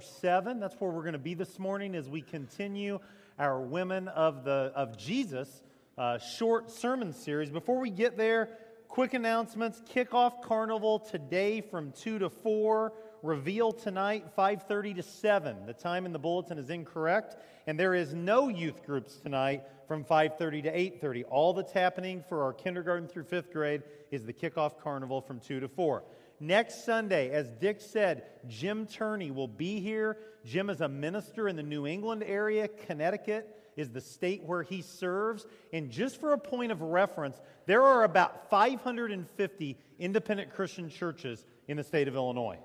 7. 0.00 0.60
That's 0.60 0.74
where 0.76 0.90
we're 0.90 1.02
going 1.02 1.12
to 1.12 1.18
be 1.18 1.34
this 1.34 1.58
morning 1.58 1.94
as 1.94 2.08
we 2.08 2.22
continue 2.22 2.98
our 3.38 3.60
Women 3.60 4.08
of, 4.08 4.44
the, 4.44 4.72
of 4.74 4.96
Jesus 4.96 5.62
uh, 5.98 6.18
short 6.18 6.70
sermon 6.70 7.12
series. 7.12 7.50
Before 7.50 7.78
we 7.78 7.90
get 7.90 8.16
there, 8.16 8.50
quick 8.88 9.14
announcements. 9.14 9.82
Kickoff 9.92 10.42
Carnival 10.42 10.98
today 10.98 11.60
from 11.60 11.92
2 11.92 12.20
to 12.20 12.30
4. 12.30 12.92
Reveal 13.22 13.72
tonight 13.72 14.36
5:30 14.36 14.96
to 14.96 15.02
7. 15.02 15.66
The 15.66 15.72
time 15.72 16.04
in 16.04 16.12
the 16.12 16.18
bulletin 16.18 16.58
is 16.58 16.68
incorrect, 16.68 17.36
and 17.66 17.80
there 17.80 17.94
is 17.94 18.12
no 18.12 18.48
youth 18.48 18.84
groups 18.84 19.16
tonight 19.16 19.62
from 19.88 20.04
5:30 20.04 20.62
to 20.62 20.70
8:30. 20.70 21.24
All 21.24 21.54
that's 21.54 21.72
happening 21.72 22.22
for 22.28 22.42
our 22.42 22.52
kindergarten 22.52 23.08
through 23.08 23.24
5th 23.24 23.50
grade 23.50 23.82
is 24.10 24.26
the 24.26 24.32
kickoff 24.32 24.78
carnival 24.78 25.22
from 25.22 25.40
2 25.40 25.58
to 25.60 25.68
4. 25.68 26.04
Next 26.44 26.84
Sunday, 26.84 27.30
as 27.30 27.48
Dick 27.48 27.80
said, 27.80 28.24
Jim 28.46 28.86
Turney 28.86 29.30
will 29.30 29.48
be 29.48 29.80
here. 29.80 30.18
Jim 30.44 30.68
is 30.68 30.82
a 30.82 30.88
minister 30.88 31.48
in 31.48 31.56
the 31.56 31.62
New 31.62 31.86
England 31.86 32.22
area. 32.22 32.68
Connecticut 32.68 33.72
is 33.76 33.88
the 33.88 34.02
state 34.02 34.42
where 34.44 34.62
he 34.62 34.82
serves. 34.82 35.46
And 35.72 35.90
just 35.90 36.20
for 36.20 36.34
a 36.34 36.38
point 36.38 36.70
of 36.70 36.82
reference, 36.82 37.40
there 37.64 37.82
are 37.82 38.04
about 38.04 38.50
550 38.50 39.78
independent 39.98 40.52
Christian 40.52 40.90
churches 40.90 41.46
in 41.66 41.78
the 41.78 41.82
state 41.82 42.08
of 42.08 42.14
Illinois. 42.14 42.58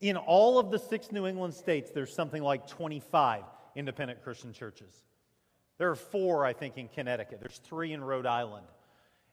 In 0.00 0.16
all 0.16 0.58
of 0.58 0.72
the 0.72 0.78
six 0.80 1.12
New 1.12 1.28
England 1.28 1.54
states, 1.54 1.92
there's 1.92 2.12
something 2.12 2.42
like 2.42 2.66
25 2.66 3.44
independent 3.76 4.24
Christian 4.24 4.52
churches. 4.52 4.92
There 5.78 5.92
are 5.92 5.96
four, 5.96 6.44
I 6.44 6.52
think, 6.52 6.76
in 6.76 6.88
Connecticut. 6.88 7.38
There's 7.38 7.58
three 7.58 7.92
in 7.92 8.02
Rhode 8.02 8.26
Island. 8.26 8.66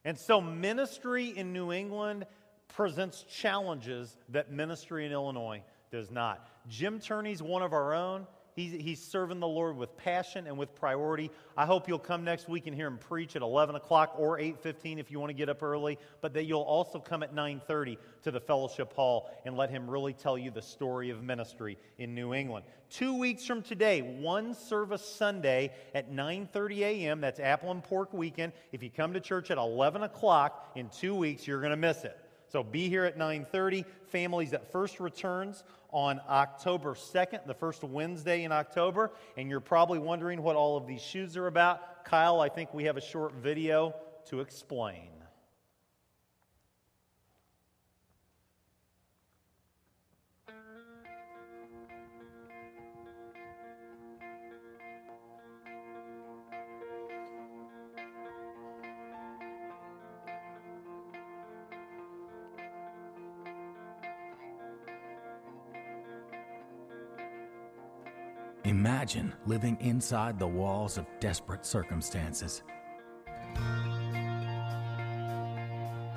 And 0.04 0.16
so, 0.18 0.40
ministry 0.40 1.28
in 1.28 1.52
New 1.52 1.72
England 1.72 2.26
presents 2.74 3.24
challenges 3.24 4.16
that 4.30 4.50
ministry 4.50 5.06
in 5.06 5.12
Illinois 5.12 5.62
does 5.90 6.10
not. 6.10 6.48
Jim 6.68 6.98
Turney's 7.00 7.42
one 7.42 7.62
of 7.62 7.72
our 7.72 7.94
own. 7.94 8.26
He's, 8.54 8.72
he's 8.72 9.02
serving 9.02 9.40
the 9.40 9.48
Lord 9.48 9.78
with 9.78 9.96
passion 9.96 10.46
and 10.46 10.58
with 10.58 10.74
priority. 10.74 11.30
I 11.56 11.64
hope 11.64 11.88
you'll 11.88 11.98
come 11.98 12.22
next 12.22 12.50
week 12.50 12.66
and 12.66 12.76
hear 12.76 12.86
him 12.86 12.98
preach 12.98 13.34
at 13.34 13.40
11 13.40 13.76
o'clock 13.76 14.14
or 14.18 14.38
8.15 14.38 14.98
if 14.98 15.10
you 15.10 15.18
want 15.18 15.30
to 15.30 15.34
get 15.34 15.48
up 15.48 15.62
early, 15.62 15.98
but 16.20 16.34
that 16.34 16.44
you'll 16.44 16.60
also 16.60 16.98
come 16.98 17.22
at 17.22 17.34
9.30 17.34 17.96
to 18.24 18.30
the 18.30 18.40
fellowship 18.40 18.92
hall 18.92 19.30
and 19.46 19.56
let 19.56 19.70
him 19.70 19.88
really 19.88 20.12
tell 20.12 20.36
you 20.36 20.50
the 20.50 20.60
story 20.60 21.08
of 21.08 21.22
ministry 21.22 21.78
in 21.96 22.14
New 22.14 22.34
England. 22.34 22.66
Two 22.90 23.18
weeks 23.18 23.46
from 23.46 23.62
today, 23.62 24.02
one 24.02 24.54
service 24.54 25.02
Sunday 25.02 25.72
at 25.94 26.12
9.30 26.12 26.78
a.m., 26.80 27.20
that's 27.22 27.40
Apple 27.40 27.70
and 27.70 27.82
Pork 27.82 28.12
Weekend. 28.12 28.52
If 28.70 28.82
you 28.82 28.90
come 28.90 29.14
to 29.14 29.20
church 29.20 29.50
at 29.50 29.56
11 29.56 30.02
o'clock 30.02 30.72
in 30.74 30.90
two 30.90 31.14
weeks, 31.14 31.46
you're 31.46 31.60
going 31.60 31.70
to 31.70 31.76
miss 31.76 32.04
it. 32.04 32.21
So 32.52 32.62
be 32.62 32.90
here 32.90 33.06
at 33.06 33.16
9:30. 33.16 33.86
Families 34.08 34.50
that 34.50 34.70
first 34.70 35.00
returns 35.00 35.64
on 35.90 36.20
October 36.28 36.94
2nd, 36.94 37.46
the 37.46 37.54
first 37.54 37.82
Wednesday 37.82 38.44
in 38.44 38.52
October, 38.52 39.10
and 39.38 39.48
you're 39.48 39.58
probably 39.58 39.98
wondering 39.98 40.42
what 40.42 40.54
all 40.54 40.76
of 40.76 40.86
these 40.86 41.00
shoes 41.00 41.34
are 41.38 41.46
about. 41.46 42.04
Kyle, 42.04 42.42
I 42.42 42.50
think 42.50 42.74
we 42.74 42.84
have 42.84 42.98
a 42.98 43.00
short 43.00 43.32
video 43.32 43.94
to 44.26 44.40
explain. 44.40 45.11
Imagine 69.02 69.34
living 69.46 69.76
inside 69.80 70.38
the 70.38 70.46
walls 70.46 70.96
of 70.96 71.06
desperate 71.18 71.66
circumstances. 71.66 72.62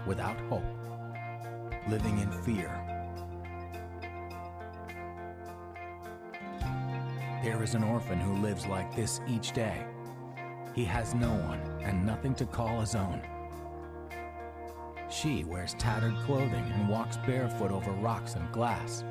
Without 0.06 0.40
hope, 0.42 0.62
living 1.88 2.20
in 2.20 2.32
fear. 2.44 2.70
There 7.44 7.64
is 7.64 7.74
an 7.74 7.84
orphan 7.84 8.20
who 8.20 8.36
lives 8.36 8.68
like 8.68 8.96
this 8.96 9.20
each 9.28 9.52
day. 9.54 9.84
He 10.76 10.86
has 10.86 11.16
no 11.16 11.34
one 11.34 11.60
and 11.82 12.06
nothing 12.06 12.36
to 12.36 12.46
call 12.46 12.82
his 12.82 12.94
own. 12.94 13.20
She 15.10 15.44
wears 15.44 15.74
tattered 15.80 16.16
clothing 16.28 16.72
and 16.76 16.88
walks 16.88 17.18
barefoot 17.26 17.72
over 17.72 17.94
rocks 17.94 18.36
and 18.36 18.52
glass. 18.52 19.04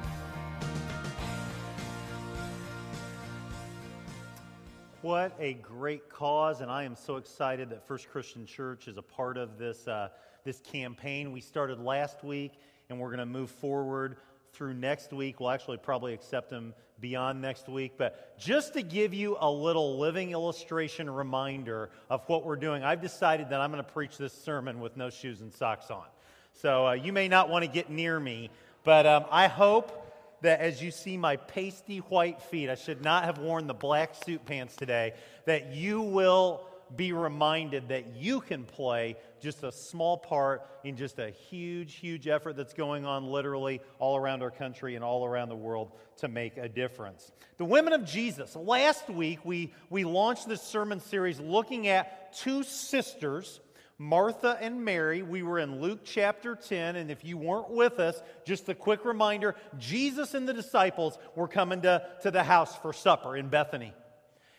What 5.09 5.35
a 5.41 5.55
great 5.55 6.11
cause, 6.11 6.61
and 6.61 6.71
I 6.71 6.83
am 6.83 6.95
so 6.95 7.17
excited 7.17 7.71
that 7.71 7.89
First 7.89 8.11
Christian 8.11 8.45
Church 8.45 8.89
is 8.89 8.99
a 8.99 9.03
part 9.03 9.39
of 9.39 9.57
this, 9.57 9.89
uh, 9.89 10.11
this 10.45 10.61
campaign. 10.61 11.33
We 11.33 11.41
started 11.41 11.81
last 11.81 12.23
week, 12.23 12.53
and 12.91 13.01
we're 13.01 13.09
going 13.09 13.21
to 13.21 13.25
move 13.25 13.51
forward 13.51 14.19
through 14.53 14.75
next 14.75 15.15
week. 15.15 15.41
We'll 15.41 15.49
actually 15.49 15.79
probably 15.79 16.13
accept 16.13 16.51
them 16.51 16.75
beyond 17.01 17.41
next 17.41 17.71
week. 17.71 17.93
But 17.97 18.39
just 18.39 18.75
to 18.75 18.83
give 18.83 19.15
you 19.15 19.39
a 19.41 19.51
little 19.51 19.99
living 19.99 20.33
illustration 20.33 21.09
reminder 21.09 21.89
of 22.11 22.23
what 22.27 22.45
we're 22.45 22.57
doing, 22.57 22.85
I've 22.85 23.01
decided 23.01 23.49
that 23.49 23.63
I'm 23.63 23.73
going 23.73 23.83
to 23.83 23.91
preach 23.91 24.19
this 24.19 24.35
sermon 24.35 24.79
with 24.79 24.99
no 24.99 25.09
shoes 25.09 25.41
and 25.41 25.51
socks 25.51 25.91
on. 25.91 26.05
So 26.53 26.89
uh, 26.89 26.93
you 26.93 27.15
may 27.15 27.29
not 27.29 27.49
want 27.49 27.65
to 27.65 27.71
get 27.71 27.89
near 27.89 28.21
me, 28.21 28.51
but 28.85 29.07
um, 29.07 29.25
I 29.31 29.49
hope 29.49 30.08
that 30.43 30.61
as 30.61 30.83
you 30.83 30.91
see 30.91 31.17
my 31.17 31.37
pasty 31.37 31.99
white 31.99 32.41
feet, 32.43 32.71
I 32.71 32.75
should 32.75 33.03
not 33.03 33.25
have 33.25 33.39
worn 33.39 33.67
the 33.67 33.75
black 33.75 34.15
suit 34.25 34.45
pants 34.45 34.77
today, 34.77 35.15
that 35.47 35.73
you 35.73 36.01
will 36.03 36.65
be 36.97 37.13
reminded 37.13 37.89
that 37.89 38.17
you 38.17 38.41
can 38.41 38.65
play 38.65 39.17
just 39.41 39.63
a 39.63 39.71
small 39.71 40.17
part 40.17 40.67
in 40.85 40.97
just 40.97 41.19
a 41.19 41.31
huge, 41.31 41.97
huge 41.97 42.27
effort 42.27 42.57
that's 42.57 42.73
going 42.73 43.05
on 43.05 43.27
literally 43.27 43.81
all 43.99 44.17
around 44.17 44.43
our 44.43 44.51
country 44.51 44.95
and 44.95 45.05
all 45.05 45.25
around 45.25 45.49
the 45.49 45.57
world 45.57 45.93
to 46.17 46.29
make 46.29 46.57
a 46.57 46.69
difference. 46.69 47.31
The 47.59 47.65
Women 47.65 47.93
of 47.93 48.05
Jesus. 48.05 48.57
Last 48.57 49.09
week, 49.11 49.45
we, 49.45 49.73
we 49.91 50.05
launched 50.05 50.49
this 50.49 50.63
sermon 50.63 51.01
series 51.01 51.39
looking 51.39 51.89
at 51.89 52.33
two 52.35 52.63
sisters 52.63 53.61
Martha 53.99 54.57
and 54.61 54.85
Mary. 54.85 55.23
We 55.23 55.43
were 55.43 55.59
in 55.59 55.81
Luke 55.81 56.01
chapter 56.05 56.55
10, 56.55 56.95
and 56.95 57.11
if 57.11 57.25
you 57.25 57.37
weren't 57.37 57.71
with 57.71 57.99
us, 57.99 58.23
just 58.45 58.69
a 58.69 58.75
quick 58.75 59.05
reminder 59.05 59.57
Jesus 59.77 60.35
and 60.35 60.49
the 60.49 60.55
disciples 60.55 61.19
were 61.35 61.49
coming 61.49 61.83
to, 61.83 62.07
to 62.23 62.31
the 62.31 62.45
house 62.45 62.77
for 62.77 62.93
supper 62.93 63.37
in 63.37 63.49
Bethany. 63.49 63.93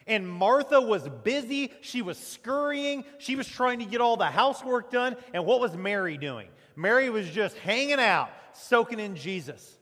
And 0.05 0.27
Martha 0.27 0.81
was 0.81 1.07
busy. 1.23 1.71
She 1.81 2.01
was 2.01 2.17
scurrying. 2.17 3.05
She 3.19 3.37
was 3.37 3.47
trying 3.47 3.79
to 3.79 3.85
get 3.85 4.01
all 4.01 4.17
the 4.17 4.25
housework 4.25 4.91
done. 4.91 5.15
And 5.33 5.45
what 5.45 5.61
was 5.61 5.75
Mary 5.77 6.17
doing? 6.17 6.49
Mary 6.75 7.09
was 7.09 7.29
just 7.29 7.55
hanging 7.59 7.99
out, 7.99 8.29
soaking 8.53 8.99
in 8.99 9.15
Jesus. 9.15 9.77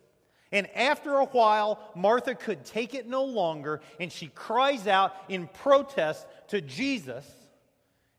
And 0.51 0.69
after 0.75 1.15
a 1.15 1.25
while, 1.25 1.80
Martha 1.95 2.36
could 2.36 2.63
take 2.63 2.94
it 2.94 3.07
no 3.07 3.24
longer, 3.24 3.81
and 4.00 4.12
she 4.12 4.27
cries 4.27 4.86
out 4.86 5.15
in 5.30 5.48
protest 5.48 6.27
to 6.50 6.62
Jesus 6.62 7.25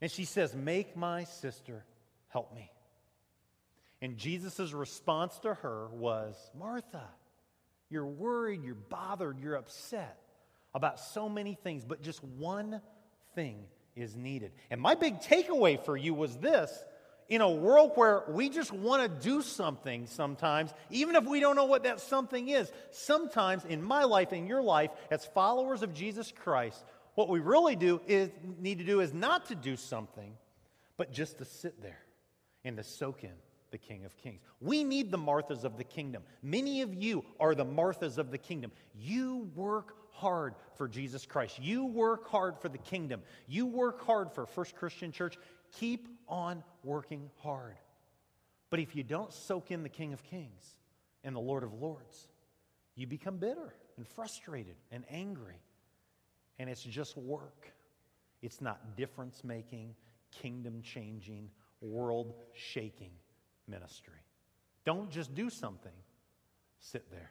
and 0.00 0.10
she 0.10 0.24
says, 0.24 0.54
Make 0.54 0.96
my 0.96 1.24
sister 1.24 1.84
help 2.28 2.54
me. 2.54 2.70
And 4.00 4.16
Jesus' 4.16 4.72
response 4.72 5.38
to 5.40 5.54
her 5.54 5.88
was, 5.88 6.36
Martha, 6.56 7.04
you're 7.90 8.06
worried, 8.06 8.62
you're 8.62 8.74
bothered, 8.74 9.40
you're 9.40 9.56
upset 9.56 10.18
about 10.74 11.00
so 11.00 11.28
many 11.28 11.54
things, 11.54 11.84
but 11.84 12.02
just 12.02 12.22
one 12.22 12.80
thing 13.34 13.64
is 13.96 14.14
needed. 14.14 14.52
And 14.70 14.80
my 14.80 14.94
big 14.94 15.20
takeaway 15.20 15.82
for 15.84 15.96
you 15.96 16.14
was 16.14 16.36
this 16.36 16.84
in 17.28 17.40
a 17.40 17.50
world 17.50 17.92
where 17.94 18.22
we 18.28 18.48
just 18.48 18.72
want 18.72 19.02
to 19.02 19.28
do 19.28 19.42
something 19.42 20.06
sometimes, 20.06 20.72
even 20.90 21.14
if 21.14 21.24
we 21.24 21.40
don't 21.40 21.56
know 21.56 21.66
what 21.66 21.82
that 21.82 22.00
something 22.00 22.48
is, 22.48 22.70
sometimes 22.90 23.64
in 23.64 23.82
my 23.82 24.04
life, 24.04 24.32
in 24.32 24.46
your 24.46 24.62
life, 24.62 24.90
as 25.10 25.24
followers 25.26 25.82
of 25.82 25.92
Jesus 25.92 26.32
Christ, 26.32 26.82
what 27.18 27.28
we 27.28 27.40
really 27.40 27.74
do 27.74 28.00
is 28.06 28.30
need 28.60 28.78
to 28.78 28.84
do 28.84 29.00
is 29.00 29.12
not 29.12 29.46
to 29.46 29.56
do 29.56 29.74
something, 29.74 30.34
but 30.96 31.12
just 31.12 31.38
to 31.38 31.44
sit 31.44 31.82
there 31.82 31.98
and 32.64 32.76
to 32.76 32.84
soak 32.84 33.24
in 33.24 33.32
the 33.72 33.76
King 33.76 34.04
of 34.04 34.16
Kings. 34.16 34.40
We 34.60 34.84
need 34.84 35.10
the 35.10 35.18
Marthas 35.18 35.64
of 35.64 35.76
the 35.76 35.82
kingdom. 35.82 36.22
Many 36.44 36.80
of 36.80 36.94
you 36.94 37.24
are 37.40 37.56
the 37.56 37.64
Marthas 37.64 38.18
of 38.18 38.30
the 38.30 38.38
kingdom. 38.38 38.70
You 38.94 39.50
work 39.56 39.96
hard 40.12 40.54
for 40.76 40.86
Jesus 40.86 41.26
Christ. 41.26 41.58
You 41.60 41.86
work 41.86 42.28
hard 42.28 42.56
for 42.56 42.68
the 42.68 42.78
kingdom. 42.78 43.22
You 43.48 43.66
work 43.66 44.06
hard 44.06 44.30
for 44.30 44.46
First 44.46 44.76
Christian 44.76 45.10
Church. 45.10 45.36
Keep 45.80 46.06
on 46.28 46.62
working 46.84 47.30
hard. 47.38 47.78
But 48.70 48.78
if 48.78 48.94
you 48.94 49.02
don't 49.02 49.32
soak 49.32 49.72
in 49.72 49.82
the 49.82 49.88
King 49.88 50.12
of 50.12 50.22
Kings 50.22 50.76
and 51.24 51.34
the 51.34 51.40
Lord 51.40 51.64
of 51.64 51.72
Lords, 51.74 52.28
you 52.94 53.08
become 53.08 53.38
bitter 53.38 53.74
and 53.96 54.06
frustrated 54.06 54.76
and 54.92 55.02
angry. 55.10 55.60
And 56.58 56.68
it's 56.68 56.82
just 56.82 57.16
work. 57.16 57.70
It's 58.42 58.60
not 58.60 58.96
difference 58.96 59.42
making, 59.44 59.94
kingdom 60.30 60.82
changing, 60.82 61.50
world 61.80 62.34
shaking 62.52 63.12
ministry. 63.66 64.24
Don't 64.84 65.10
just 65.10 65.34
do 65.34 65.50
something, 65.50 65.92
sit 66.78 67.10
there. 67.10 67.30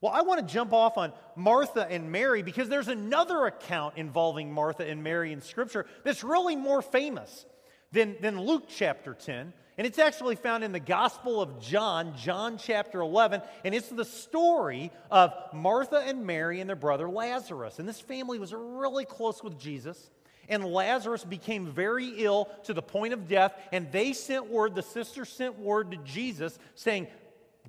Well, 0.00 0.12
I 0.12 0.22
want 0.22 0.46
to 0.46 0.52
jump 0.52 0.72
off 0.72 0.96
on 0.96 1.12
Martha 1.34 1.86
and 1.90 2.12
Mary 2.12 2.42
because 2.42 2.68
there's 2.68 2.88
another 2.88 3.46
account 3.46 3.94
involving 3.96 4.52
Martha 4.52 4.88
and 4.88 5.02
Mary 5.02 5.32
in 5.32 5.40
Scripture 5.40 5.86
that's 6.04 6.22
really 6.22 6.54
more 6.54 6.82
famous 6.82 7.46
than, 7.90 8.16
than 8.20 8.40
Luke 8.40 8.64
chapter 8.68 9.14
10. 9.14 9.52
And 9.78 9.86
it's 9.86 10.00
actually 10.00 10.34
found 10.34 10.64
in 10.64 10.72
the 10.72 10.80
Gospel 10.80 11.40
of 11.40 11.60
John, 11.60 12.16
John 12.16 12.58
chapter 12.58 13.00
11. 13.00 13.42
And 13.64 13.72
it's 13.76 13.88
the 13.88 14.04
story 14.04 14.90
of 15.08 15.32
Martha 15.52 16.02
and 16.04 16.26
Mary 16.26 16.60
and 16.60 16.68
their 16.68 16.76
brother 16.76 17.08
Lazarus. 17.08 17.78
And 17.78 17.88
this 17.88 18.00
family 18.00 18.40
was 18.40 18.52
really 18.52 19.04
close 19.04 19.40
with 19.40 19.56
Jesus. 19.56 20.10
And 20.48 20.64
Lazarus 20.64 21.24
became 21.24 21.66
very 21.66 22.08
ill 22.16 22.48
to 22.64 22.74
the 22.74 22.82
point 22.82 23.12
of 23.12 23.28
death. 23.28 23.54
And 23.70 23.92
they 23.92 24.14
sent 24.14 24.50
word, 24.50 24.74
the 24.74 24.82
sisters 24.82 25.28
sent 25.28 25.60
word 25.60 25.92
to 25.92 25.96
Jesus 25.98 26.58
saying, 26.74 27.06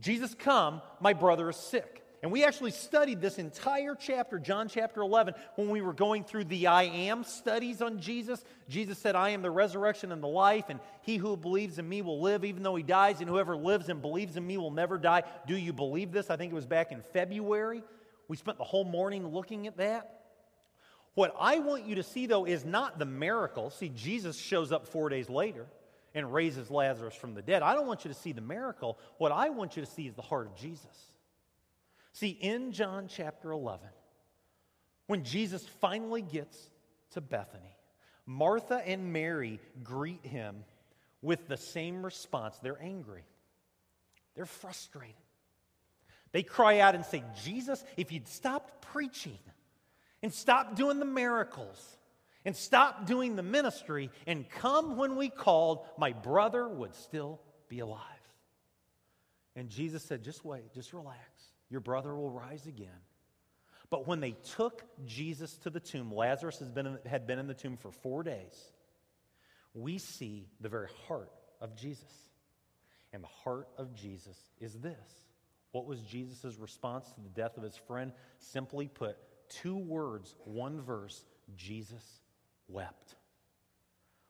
Jesus, 0.01 0.33
come, 0.33 0.81
my 0.99 1.13
brother 1.13 1.47
is 1.49 1.57
sick. 1.57 2.03
And 2.21 2.33
we 2.33 2.43
actually 2.43 2.71
studied 2.71 3.21
this 3.21 3.39
entire 3.39 3.95
chapter, 3.95 4.39
John 4.39 4.67
chapter 4.67 5.01
11, 5.01 5.35
when 5.55 5.69
we 5.69 5.81
were 5.81 5.93
going 5.93 6.25
through 6.25 6.45
the 6.45 6.67
I 6.67 6.83
am 6.83 7.23
studies 7.23 7.81
on 7.81 8.01
Jesus. 8.01 8.43
Jesus 8.67 8.97
said, 8.97 9.15
I 9.15 9.29
am 9.29 9.41
the 9.41 9.49
resurrection 9.49 10.11
and 10.11 10.21
the 10.21 10.27
life, 10.27 10.65
and 10.67 10.81
he 11.01 11.15
who 11.15 11.37
believes 11.37 11.79
in 11.79 11.87
me 11.87 12.01
will 12.01 12.21
live 12.21 12.43
even 12.43 12.61
though 12.61 12.75
he 12.75 12.83
dies, 12.83 13.21
and 13.21 13.29
whoever 13.29 13.55
lives 13.55 13.87
and 13.87 14.01
believes 14.01 14.35
in 14.35 14.45
me 14.45 14.57
will 14.57 14.71
never 14.71 14.97
die. 14.97 15.23
Do 15.47 15.55
you 15.55 15.71
believe 15.71 16.11
this? 16.11 16.29
I 16.29 16.35
think 16.35 16.51
it 16.51 16.55
was 16.55 16.65
back 16.65 16.91
in 16.91 17.01
February. 17.13 17.83
We 18.27 18.35
spent 18.35 18.57
the 18.57 18.65
whole 18.65 18.83
morning 18.83 19.25
looking 19.25 19.65
at 19.67 19.77
that. 19.77 20.19
What 21.13 21.33
I 21.39 21.59
want 21.59 21.85
you 21.85 21.95
to 21.95 22.03
see, 22.03 22.27
though, 22.27 22.45
is 22.45 22.65
not 22.65 22.99
the 22.99 23.05
miracle. 23.05 23.69
See, 23.69 23.89
Jesus 23.89 24.37
shows 24.37 24.73
up 24.73 24.87
four 24.87 25.07
days 25.07 25.29
later 25.29 25.67
and 26.13 26.33
raises 26.33 26.69
Lazarus 26.69 27.15
from 27.15 27.33
the 27.33 27.41
dead. 27.41 27.61
I 27.61 27.73
don't 27.73 27.87
want 27.87 28.03
you 28.03 28.09
to 28.09 28.17
see 28.17 28.33
the 28.33 28.41
miracle. 28.41 28.99
What 29.17 29.31
I 29.31 29.49
want 29.49 29.77
you 29.77 29.85
to 29.85 29.89
see 29.89 30.05
is 30.05 30.15
the 30.15 30.21
heart 30.21 30.47
of 30.47 30.55
Jesus. 30.55 30.85
See, 32.13 32.29
in 32.29 32.71
John 32.71 33.07
chapter 33.07 33.51
11, 33.51 33.87
when 35.07 35.23
Jesus 35.23 35.65
finally 35.79 36.21
gets 36.21 36.69
to 37.11 37.21
Bethany, 37.21 37.75
Martha 38.25 38.81
and 38.85 39.11
Mary 39.11 39.59
greet 39.83 40.25
him 40.25 40.63
with 41.21 41.47
the 41.47 41.57
same 41.57 42.03
response. 42.03 42.57
They're 42.61 42.81
angry, 42.81 43.23
they're 44.35 44.45
frustrated. 44.45 45.15
They 46.31 46.43
cry 46.43 46.79
out 46.79 46.93
and 46.93 47.03
say, 47.03 47.23
Jesus, 47.43 47.83
if 47.97 48.11
you'd 48.11 48.27
stopped 48.27 48.83
preaching 48.93 49.39
and 50.21 50.31
stopped 50.31 50.75
doing 50.75 50.99
the 50.99 51.05
miracles 51.05 51.97
and 52.45 52.55
stopped 52.55 53.07
doing 53.07 53.35
the 53.35 53.41
ministry 53.41 54.11
and 54.27 54.47
come 54.47 54.95
when 54.95 55.15
we 55.15 55.29
called, 55.29 55.87
my 55.97 56.11
brother 56.11 56.67
would 56.67 56.93
still 56.93 57.41
be 57.67 57.79
alive. 57.79 58.03
And 59.55 59.69
Jesus 59.69 60.03
said, 60.03 60.23
just 60.23 60.45
wait, 60.45 60.71
just 60.71 60.93
relax. 60.93 61.17
Your 61.69 61.81
brother 61.81 62.15
will 62.15 62.29
rise 62.29 62.65
again. 62.65 62.89
But 63.89 64.07
when 64.07 64.19
they 64.19 64.35
took 64.55 64.83
Jesus 65.05 65.57
to 65.59 65.69
the 65.69 65.79
tomb, 65.79 66.13
Lazarus 66.13 66.59
has 66.59 66.69
been 66.69 66.85
in, 66.85 66.99
had 67.05 67.25
been 67.25 67.39
in 67.39 67.47
the 67.47 67.53
tomb 67.53 67.77
for 67.77 67.91
four 67.91 68.23
days. 68.23 68.71
We 69.73 69.97
see 69.97 70.47
the 70.59 70.69
very 70.69 70.89
heart 71.07 71.31
of 71.61 71.75
Jesus. 71.75 72.11
And 73.11 73.23
the 73.23 73.27
heart 73.43 73.67
of 73.77 73.93
Jesus 73.95 74.37
is 74.59 74.73
this. 74.73 74.97
What 75.71 75.85
was 75.85 76.01
Jesus' 76.01 76.57
response 76.59 77.07
to 77.13 77.21
the 77.21 77.29
death 77.29 77.57
of 77.57 77.63
his 77.63 77.75
friend? 77.75 78.11
Simply 78.37 78.87
put, 78.87 79.17
two 79.49 79.77
words, 79.77 80.35
one 80.45 80.81
verse 80.81 81.23
Jesus 81.55 82.21
wept 82.67 83.15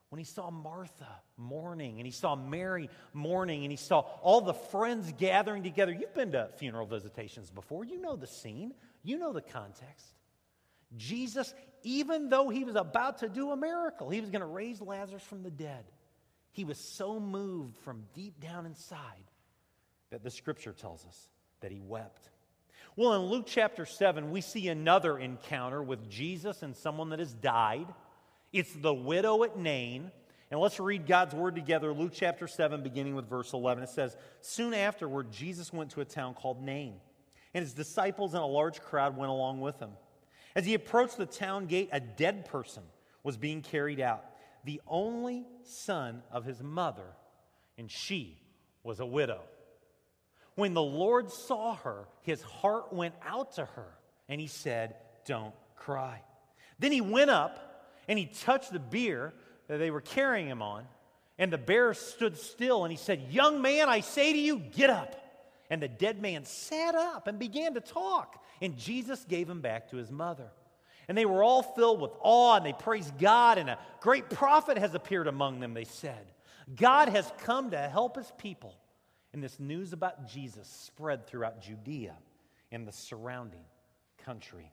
when 0.09 0.19
he 0.19 0.25
saw 0.25 0.49
Martha 0.49 1.07
mourning 1.37 1.97
and 1.97 2.05
he 2.05 2.11
saw 2.11 2.35
Mary 2.35 2.89
mourning 3.13 3.63
and 3.63 3.71
he 3.71 3.77
saw 3.77 3.99
all 4.21 4.41
the 4.41 4.53
friends 4.53 5.11
gathering 5.17 5.63
together. 5.63 5.91
You've 5.91 6.13
been 6.13 6.31
to 6.31 6.49
funeral 6.57 6.87
visitations 6.87 7.49
before, 7.49 7.85
you 7.85 8.01
know 8.01 8.15
the 8.15 8.27
scene, 8.27 8.73
you 9.03 9.17
know 9.17 9.33
the 9.33 9.41
context. 9.41 10.05
Jesus, 10.97 11.53
even 11.83 12.29
though 12.29 12.49
he 12.49 12.63
was 12.63 12.75
about 12.75 13.19
to 13.19 13.29
do 13.29 13.51
a 13.51 13.57
miracle, 13.57 14.09
he 14.09 14.21
was 14.21 14.31
going 14.31 14.41
to 14.41 14.47
raise 14.47 14.81
Lazarus 14.81 15.23
from 15.23 15.43
the 15.43 15.51
dead, 15.51 15.85
he 16.51 16.65
was 16.65 16.79
so 16.79 17.19
moved 17.19 17.77
from 17.77 18.05
deep 18.15 18.39
down 18.39 18.65
inside 18.65 19.23
that 20.09 20.23
the 20.23 20.31
scripture 20.31 20.73
tells 20.73 21.05
us 21.05 21.29
that 21.61 21.71
he 21.71 21.79
wept. 21.79 22.29
Well, 22.95 23.13
in 23.13 23.29
Luke 23.29 23.45
chapter 23.47 23.85
7, 23.85 24.31
we 24.31 24.41
see 24.41 24.67
another 24.67 25.17
encounter 25.17 25.81
with 25.81 26.09
Jesus 26.09 26.63
and 26.63 26.75
someone 26.75 27.09
that 27.09 27.19
has 27.19 27.33
died. 27.33 27.85
It's 28.51 28.73
the 28.73 28.93
widow 28.93 29.43
at 29.43 29.57
Nain. 29.57 30.11
And 30.51 30.59
let's 30.59 30.79
read 30.79 31.05
God's 31.05 31.35
word 31.35 31.53
together, 31.53 31.93
Luke 31.93 32.11
chapter 32.13 32.47
7, 32.47 32.81
beginning 32.81 33.13
with 33.13 33.29
verse 33.29 33.53
11. 33.53 33.83
It 33.83 33.89
says, 33.89 34.17
Soon 34.41 34.73
afterward, 34.73 35.31
Jesus 35.31 35.71
went 35.71 35.91
to 35.91 36.01
a 36.01 36.05
town 36.05 36.33
called 36.33 36.63
Nain, 36.63 36.95
and 37.53 37.63
his 37.63 37.73
disciples 37.73 38.33
and 38.33 38.41
a 38.41 38.47
large 38.47 38.81
crowd 38.81 39.15
went 39.15 39.29
along 39.29 39.61
with 39.61 39.79
him. 39.79 39.91
As 40.55 40.65
he 40.65 40.73
approached 40.73 41.17
the 41.17 41.27
town 41.27 41.67
gate, 41.67 41.89
a 41.91 41.99
dead 41.99 42.45
person 42.45 42.81
was 43.23 43.37
being 43.37 43.61
carried 43.61 43.99
out, 43.99 44.25
the 44.63 44.81
only 44.87 45.45
son 45.63 46.23
of 46.31 46.45
his 46.45 46.63
mother, 46.63 47.05
and 47.77 47.91
she 47.91 48.41
was 48.81 48.99
a 48.99 49.05
widow. 49.05 49.41
When 50.55 50.73
the 50.73 50.81
Lord 50.81 51.31
saw 51.31 51.75
her, 51.75 52.07
his 52.21 52.41
heart 52.41 52.91
went 52.91 53.13
out 53.23 53.53
to 53.53 53.65
her, 53.65 53.87
and 54.27 54.41
he 54.41 54.47
said, 54.47 54.95
Don't 55.25 55.53
cry. 55.75 56.23
Then 56.79 56.91
he 56.91 57.01
went 57.01 57.29
up 57.29 57.68
and 58.09 58.17
he 58.17 58.25
touched 58.25 58.73
the 58.73 58.79
bier 58.79 59.33
that 59.67 59.77
they 59.77 59.91
were 59.91 60.01
carrying 60.01 60.47
him 60.47 60.63
on. 60.63 60.83
And 61.37 61.53
the 61.53 61.59
bear 61.59 61.93
stood 61.93 62.37
still 62.37 62.83
and 62.83 62.91
he 62.91 62.97
said, 62.97 63.27
Young 63.29 63.61
man, 63.61 63.87
I 63.87 64.01
say 64.01 64.33
to 64.33 64.39
you, 64.39 64.59
get 64.59 64.89
up. 64.89 65.15
And 65.69 65.81
the 65.81 65.87
dead 65.87 66.19
man 66.19 66.43
sat 66.43 66.95
up 66.95 67.27
and 67.27 67.37
began 67.37 67.75
to 67.75 67.79
talk. 67.79 68.43
And 68.61 68.75
Jesus 68.75 69.23
gave 69.25 69.47
him 69.47 69.61
back 69.61 69.91
to 69.91 69.97
his 69.97 70.09
mother. 70.09 70.49
And 71.07 71.15
they 71.15 71.25
were 71.25 71.43
all 71.43 71.61
filled 71.61 72.01
with 72.01 72.11
awe 72.19 72.57
and 72.57 72.65
they 72.65 72.73
praised 72.73 73.17
God. 73.19 73.59
And 73.59 73.69
a 73.69 73.77
great 74.01 74.29
prophet 74.31 74.79
has 74.79 74.95
appeared 74.95 75.27
among 75.27 75.59
them, 75.59 75.75
they 75.75 75.85
said. 75.85 76.25
God 76.75 77.09
has 77.09 77.31
come 77.43 77.71
to 77.71 77.77
help 77.77 78.17
his 78.17 78.31
people. 78.39 78.75
And 79.33 79.43
this 79.43 79.59
news 79.59 79.93
about 79.93 80.27
Jesus 80.27 80.67
spread 80.67 81.27
throughout 81.27 81.61
Judea 81.61 82.15
and 82.71 82.87
the 82.87 82.91
surrounding 82.91 83.63
country. 84.25 84.71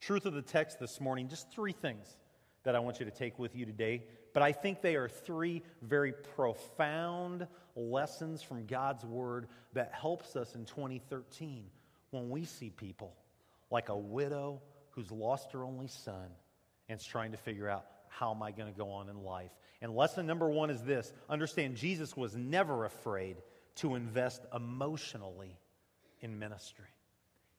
Truth 0.00 0.26
of 0.26 0.34
the 0.34 0.42
text 0.42 0.78
this 0.78 1.00
morning, 1.00 1.28
just 1.28 1.50
three 1.50 1.72
things 1.72 2.16
that 2.64 2.76
I 2.76 2.78
want 2.80 3.00
you 3.00 3.06
to 3.06 3.12
take 3.12 3.38
with 3.38 3.56
you 3.56 3.66
today. 3.66 4.04
But 4.32 4.42
I 4.42 4.52
think 4.52 4.80
they 4.80 4.96
are 4.96 5.08
three 5.08 5.62
very 5.82 6.12
profound 6.12 7.46
lessons 7.74 8.42
from 8.42 8.66
God's 8.66 9.04
Word 9.04 9.48
that 9.72 9.92
helps 9.92 10.36
us 10.36 10.54
in 10.54 10.64
2013 10.64 11.64
when 12.10 12.30
we 12.30 12.44
see 12.44 12.70
people 12.70 13.14
like 13.70 13.88
a 13.88 13.96
widow 13.96 14.60
who's 14.90 15.10
lost 15.10 15.52
her 15.52 15.64
only 15.64 15.88
son 15.88 16.28
and 16.88 17.00
is 17.00 17.06
trying 17.06 17.32
to 17.32 17.36
figure 17.36 17.68
out 17.68 17.86
how 18.08 18.32
am 18.32 18.42
I 18.42 18.50
going 18.50 18.72
to 18.72 18.78
go 18.78 18.90
on 18.90 19.08
in 19.08 19.22
life. 19.22 19.50
And 19.80 19.94
lesson 19.94 20.26
number 20.26 20.48
one 20.48 20.70
is 20.70 20.82
this 20.82 21.12
understand 21.28 21.76
Jesus 21.76 22.16
was 22.16 22.34
never 22.34 22.84
afraid 22.84 23.36
to 23.76 23.94
invest 23.94 24.42
emotionally 24.54 25.56
in 26.20 26.38
ministry. 26.38 26.84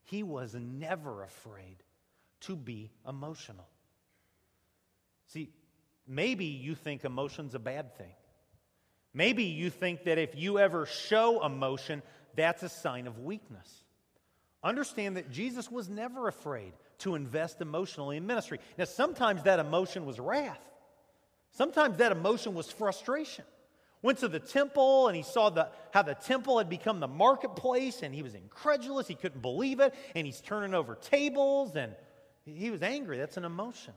He 0.04 0.24
was 0.24 0.56
never 0.56 1.24
afraid 1.24 1.78
to 2.42 2.56
be 2.56 2.92
emotional. 3.08 3.68
See, 5.28 5.50
maybe 6.08 6.46
you 6.46 6.76
think 6.76 7.06
emotion's 7.06 7.56
a 7.56 7.60
bad 7.60 7.98
thing. 7.98 8.14
Maybe 9.14 9.46
you 9.46 9.70
think 9.70 10.04
that 10.04 10.18
if 10.18 10.36
you 10.36 10.60
ever 10.60 10.86
show 10.86 11.44
emotion, 11.44 12.02
that's 12.36 12.64
a 12.64 12.70
sign 12.70 13.08
of 13.08 13.20
weakness. 13.20 13.84
Understand 14.64 15.18
that 15.18 15.32
Jesus 15.32 15.72
was 15.72 15.90
never 15.90 16.28
afraid 16.28 16.74
to 17.00 17.16
invest 17.16 17.62
emotionally 17.62 18.18
in 18.18 18.28
ministry. 18.28 18.60
Now, 18.78 18.86
sometimes 18.86 19.44
that 19.44 19.60
emotion 19.60 20.06
was 20.06 20.20
wrath, 20.20 20.60
sometimes 21.52 21.98
that 21.98 22.12
emotion 22.12 22.54
was 22.54 22.72
frustration. 22.72 23.46
Went 24.02 24.20
to 24.20 24.30
the 24.30 24.40
temple 24.40 25.10
and 25.10 25.16
he 25.18 25.24
saw 25.24 25.50
the, 25.50 25.68
how 25.92 26.04
the 26.04 26.14
temple 26.14 26.58
had 26.58 26.70
become 26.70 27.02
the 27.02 27.08
marketplace 27.08 28.02
and 28.02 28.16
he 28.16 28.24
was 28.24 28.34
incredulous. 28.34 29.10
He 29.10 29.16
couldn't 29.16 29.42
believe 29.42 29.82
it. 29.82 29.94
And 30.16 30.26
he's 30.26 30.40
turning 30.40 30.74
over 30.74 30.96
tables 30.96 31.76
and 31.76 31.94
he 32.46 32.72
was 32.72 32.82
angry. 32.82 33.18
That's 33.18 33.38
an 33.38 33.46
emotion. 33.46 33.94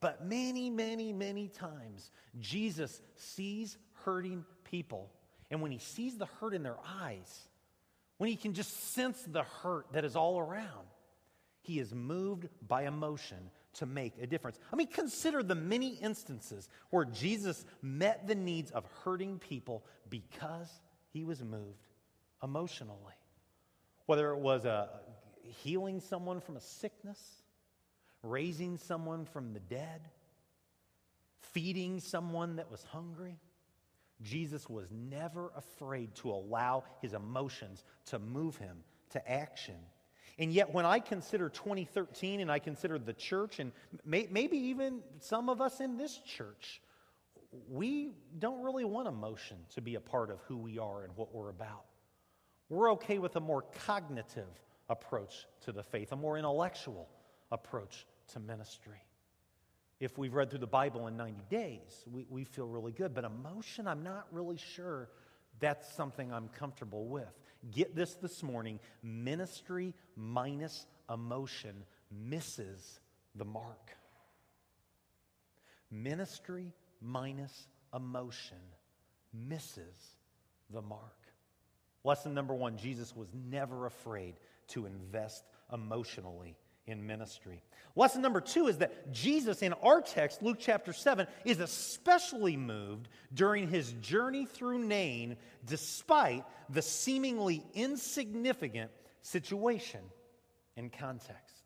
But 0.00 0.26
many, 0.26 0.68
many, 0.68 1.12
many 1.12 1.48
times, 1.48 2.10
Jesus 2.40 3.00
sees 3.14 3.78
hurting 4.04 4.44
people. 4.64 5.10
And 5.50 5.62
when 5.62 5.70
he 5.70 5.78
sees 5.78 6.16
the 6.18 6.26
hurt 6.26 6.54
in 6.54 6.62
their 6.62 6.78
eyes, 7.00 7.48
when 8.18 8.28
he 8.28 8.36
can 8.36 8.52
just 8.52 8.94
sense 8.94 9.22
the 9.26 9.44
hurt 9.44 9.86
that 9.92 10.04
is 10.04 10.16
all 10.16 10.38
around, 10.38 10.88
he 11.60 11.78
is 11.78 11.94
moved 11.94 12.48
by 12.66 12.84
emotion 12.86 13.50
to 13.74 13.86
make 13.86 14.14
a 14.20 14.26
difference. 14.26 14.58
I 14.72 14.76
mean, 14.76 14.88
consider 14.88 15.42
the 15.42 15.54
many 15.54 15.94
instances 15.94 16.68
where 16.90 17.04
Jesus 17.04 17.64
met 17.80 18.26
the 18.26 18.34
needs 18.34 18.70
of 18.72 18.84
hurting 19.04 19.38
people 19.38 19.84
because 20.10 20.68
he 21.12 21.24
was 21.24 21.42
moved 21.42 21.86
emotionally. 22.42 23.14
Whether 24.06 24.32
it 24.32 24.38
was 24.38 24.64
a, 24.64 24.88
healing 25.62 26.00
someone 26.00 26.40
from 26.40 26.56
a 26.56 26.60
sickness, 26.60 27.20
raising 28.22 28.78
someone 28.78 29.24
from 29.24 29.52
the 29.52 29.60
dead, 29.60 30.08
feeding 31.40 32.00
someone 32.00 32.56
that 32.56 32.70
was 32.70 32.82
hungry. 32.84 33.38
Jesus 34.22 34.68
was 34.68 34.86
never 34.90 35.50
afraid 35.56 36.14
to 36.16 36.30
allow 36.30 36.84
his 37.00 37.12
emotions 37.12 37.84
to 38.06 38.18
move 38.18 38.56
him 38.56 38.78
to 39.10 39.30
action. 39.30 39.76
And 40.38 40.52
yet, 40.52 40.72
when 40.72 40.86
I 40.86 40.98
consider 40.98 41.48
2013 41.48 42.40
and 42.40 42.50
I 42.50 42.58
consider 42.58 42.98
the 42.98 43.12
church, 43.12 43.58
and 43.58 43.72
may, 44.04 44.28
maybe 44.30 44.56
even 44.56 45.00
some 45.20 45.48
of 45.48 45.60
us 45.60 45.80
in 45.80 45.98
this 45.98 46.16
church, 46.18 46.80
we 47.68 48.12
don't 48.38 48.62
really 48.62 48.84
want 48.84 49.08
emotion 49.08 49.58
to 49.74 49.82
be 49.82 49.96
a 49.96 50.00
part 50.00 50.30
of 50.30 50.40
who 50.48 50.56
we 50.56 50.78
are 50.78 51.04
and 51.04 51.14
what 51.16 51.34
we're 51.34 51.50
about. 51.50 51.84
We're 52.70 52.92
okay 52.92 53.18
with 53.18 53.36
a 53.36 53.40
more 53.40 53.62
cognitive 53.84 54.48
approach 54.88 55.46
to 55.62 55.72
the 55.72 55.82
faith, 55.82 56.12
a 56.12 56.16
more 56.16 56.36
intellectual 56.36 57.08
approach 57.50 58.06
to 58.32 58.40
ministry. 58.40 59.02
If 60.00 60.18
we've 60.18 60.34
read 60.34 60.50
through 60.50 60.58
the 60.60 60.66
Bible 60.66 61.06
in 61.06 61.16
90 61.16 61.44
days, 61.48 62.04
we, 62.10 62.26
we 62.28 62.44
feel 62.44 62.66
really 62.66 62.92
good. 62.92 63.14
But 63.14 63.24
emotion, 63.24 63.86
I'm 63.86 64.02
not 64.02 64.26
really 64.32 64.56
sure 64.56 65.08
that's 65.60 65.94
something 65.94 66.32
I'm 66.32 66.48
comfortable 66.48 67.06
with. 67.06 67.32
Get 67.70 67.94
this 67.94 68.14
this 68.14 68.42
morning 68.42 68.80
ministry 69.02 69.94
minus 70.16 70.86
emotion 71.08 71.84
misses 72.10 73.00
the 73.36 73.44
mark. 73.44 73.92
Ministry 75.90 76.72
minus 77.00 77.68
emotion 77.94 78.58
misses 79.32 80.16
the 80.70 80.82
mark. 80.82 81.00
Lesson 82.04 82.34
number 82.34 82.54
one 82.54 82.76
Jesus 82.76 83.14
was 83.14 83.28
never 83.48 83.86
afraid 83.86 84.34
to 84.68 84.86
invest 84.86 85.44
emotionally 85.72 86.56
in 86.86 87.06
ministry. 87.06 87.62
Lesson 87.94 88.22
number 88.22 88.40
two 88.40 88.66
is 88.66 88.78
that 88.78 89.12
Jesus, 89.12 89.62
in 89.62 89.72
our 89.74 90.00
text, 90.00 90.42
Luke 90.42 90.56
chapter 90.58 90.92
7, 90.92 91.26
is 91.44 91.60
especially 91.60 92.56
moved 92.56 93.08
during 93.34 93.68
his 93.68 93.92
journey 93.94 94.46
through 94.46 94.78
Nain, 94.78 95.36
despite 95.66 96.44
the 96.70 96.82
seemingly 96.82 97.64
insignificant 97.74 98.90
situation 99.20 100.00
and 100.76 100.92
context. 100.92 101.56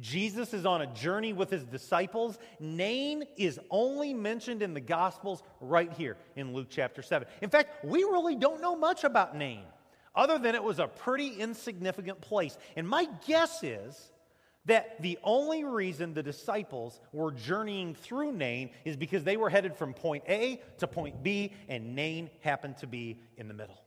Jesus 0.00 0.54
is 0.54 0.64
on 0.64 0.82
a 0.82 0.86
journey 0.86 1.32
with 1.32 1.50
his 1.50 1.64
disciples. 1.64 2.38
Nain 2.60 3.24
is 3.36 3.58
only 3.70 4.14
mentioned 4.14 4.62
in 4.62 4.72
the 4.72 4.80
Gospels 4.80 5.42
right 5.60 5.92
here 5.92 6.16
in 6.36 6.54
Luke 6.54 6.68
chapter 6.70 7.02
7. 7.02 7.26
In 7.42 7.50
fact, 7.50 7.84
we 7.84 8.04
really 8.04 8.36
don't 8.36 8.60
know 8.60 8.76
much 8.76 9.04
about 9.04 9.36
Nain 9.36 9.64
other 10.18 10.38
than 10.38 10.54
it 10.54 10.62
was 10.62 10.80
a 10.80 10.88
pretty 10.88 11.28
insignificant 11.28 12.20
place. 12.20 12.58
And 12.76 12.86
my 12.86 13.08
guess 13.26 13.62
is 13.62 14.12
that 14.66 15.00
the 15.00 15.18
only 15.22 15.64
reason 15.64 16.12
the 16.12 16.22
disciples 16.22 17.00
were 17.12 17.32
journeying 17.32 17.94
through 17.94 18.32
Nain 18.32 18.70
is 18.84 18.96
because 18.96 19.24
they 19.24 19.38
were 19.38 19.48
headed 19.48 19.76
from 19.76 19.94
point 19.94 20.24
A 20.28 20.60
to 20.78 20.86
point 20.86 21.22
B, 21.22 21.54
and 21.68 21.94
Nain 21.94 22.28
happened 22.40 22.76
to 22.78 22.86
be 22.86 23.20
in 23.38 23.48
the 23.48 23.54
middle. 23.54 23.80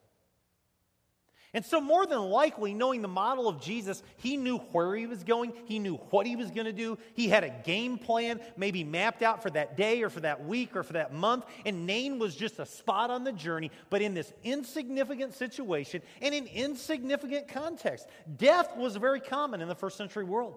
And 1.53 1.65
so, 1.65 1.81
more 1.81 2.05
than 2.05 2.19
likely, 2.21 2.73
knowing 2.73 3.01
the 3.01 3.09
model 3.09 3.49
of 3.49 3.59
Jesus, 3.59 4.03
he 4.15 4.37
knew 4.37 4.59
where 4.71 4.95
he 4.95 5.05
was 5.05 5.25
going, 5.25 5.51
he 5.65 5.79
knew 5.79 5.95
what 6.09 6.25
he 6.25 6.37
was 6.37 6.49
going 6.49 6.65
to 6.65 6.71
do. 6.71 6.97
He 7.13 7.27
had 7.27 7.43
a 7.43 7.49
game 7.49 7.97
plan, 7.97 8.39
maybe 8.55 8.85
mapped 8.85 9.21
out 9.21 9.43
for 9.43 9.49
that 9.49 9.75
day 9.75 10.01
or 10.01 10.09
for 10.09 10.21
that 10.21 10.45
week 10.45 10.77
or 10.77 10.83
for 10.83 10.93
that 10.93 11.13
month. 11.13 11.43
And 11.65 11.85
Nain 11.85 12.19
was 12.19 12.35
just 12.37 12.59
a 12.59 12.65
spot 12.65 13.09
on 13.09 13.25
the 13.25 13.33
journey, 13.33 13.69
but 13.89 14.01
in 14.01 14.13
this 14.13 14.31
insignificant 14.45 15.33
situation 15.33 16.01
and 16.21 16.33
in 16.33 16.47
insignificant 16.47 17.49
context. 17.49 18.07
Death 18.37 18.77
was 18.77 18.95
very 18.95 19.19
common 19.19 19.59
in 19.61 19.67
the 19.67 19.75
first 19.75 19.97
century 19.97 20.23
world. 20.23 20.55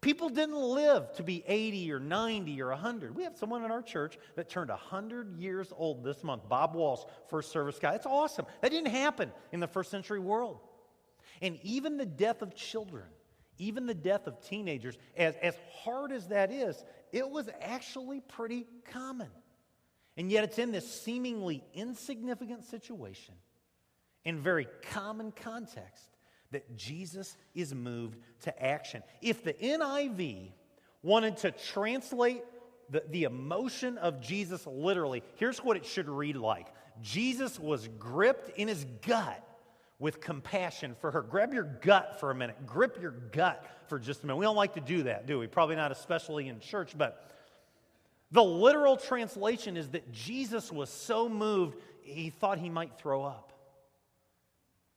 People 0.00 0.28
didn't 0.28 0.56
live 0.56 1.12
to 1.14 1.22
be 1.22 1.42
80 1.46 1.92
or 1.92 1.98
90 1.98 2.62
or 2.62 2.68
100. 2.68 3.16
We 3.16 3.24
have 3.24 3.36
someone 3.36 3.64
in 3.64 3.70
our 3.70 3.82
church 3.82 4.18
that 4.36 4.48
turned 4.48 4.70
100 4.70 5.38
years 5.38 5.72
old 5.76 6.04
this 6.04 6.22
month. 6.22 6.48
Bob 6.48 6.74
Walsh, 6.74 7.00
first 7.28 7.50
service 7.50 7.78
guy. 7.78 7.92
That's 7.92 8.06
awesome. 8.06 8.46
That 8.60 8.70
didn't 8.70 8.92
happen 8.92 9.32
in 9.52 9.60
the 9.60 9.66
first 9.66 9.90
century 9.90 10.20
world. 10.20 10.60
And 11.42 11.58
even 11.62 11.96
the 11.96 12.06
death 12.06 12.42
of 12.42 12.54
children, 12.54 13.06
even 13.58 13.86
the 13.86 13.94
death 13.94 14.26
of 14.26 14.40
teenagers, 14.40 14.96
as, 15.16 15.34
as 15.42 15.56
hard 15.82 16.12
as 16.12 16.28
that 16.28 16.52
is, 16.52 16.82
it 17.12 17.28
was 17.28 17.48
actually 17.60 18.20
pretty 18.20 18.66
common. 18.92 19.30
And 20.16 20.30
yet 20.30 20.44
it's 20.44 20.58
in 20.58 20.72
this 20.72 20.88
seemingly 21.02 21.64
insignificant 21.74 22.64
situation, 22.64 23.34
in 24.24 24.40
very 24.40 24.66
common 24.90 25.32
context, 25.32 26.15
that 26.52 26.76
Jesus 26.76 27.36
is 27.54 27.74
moved 27.74 28.18
to 28.42 28.64
action. 28.64 29.02
If 29.20 29.42
the 29.44 29.54
NIV 29.54 30.50
wanted 31.02 31.38
to 31.38 31.50
translate 31.50 32.42
the, 32.90 33.02
the 33.10 33.24
emotion 33.24 33.98
of 33.98 34.20
Jesus 34.20 34.66
literally, 34.66 35.22
here's 35.36 35.58
what 35.58 35.76
it 35.76 35.84
should 35.84 36.08
read 36.08 36.36
like 36.36 36.66
Jesus 37.02 37.58
was 37.58 37.88
gripped 37.98 38.56
in 38.58 38.68
his 38.68 38.86
gut 39.06 39.42
with 39.98 40.20
compassion 40.20 40.94
for 41.00 41.10
her. 41.10 41.22
Grab 41.22 41.54
your 41.54 41.64
gut 41.64 42.20
for 42.20 42.30
a 42.30 42.34
minute. 42.34 42.66
Grip 42.66 43.00
your 43.00 43.12
gut 43.12 43.64
for 43.88 43.98
just 43.98 44.22
a 44.22 44.26
minute. 44.26 44.36
We 44.36 44.44
don't 44.44 44.56
like 44.56 44.74
to 44.74 44.80
do 44.80 45.04
that, 45.04 45.26
do 45.26 45.38
we? 45.38 45.46
Probably 45.46 45.76
not, 45.76 45.90
especially 45.90 46.48
in 46.48 46.60
church, 46.60 46.92
but 46.96 47.30
the 48.30 48.44
literal 48.44 48.96
translation 48.96 49.76
is 49.76 49.88
that 49.90 50.12
Jesus 50.12 50.72
was 50.72 50.90
so 50.90 51.28
moved, 51.28 51.78
he 52.02 52.30
thought 52.30 52.58
he 52.58 52.68
might 52.68 52.98
throw 52.98 53.24
up. 53.24 53.52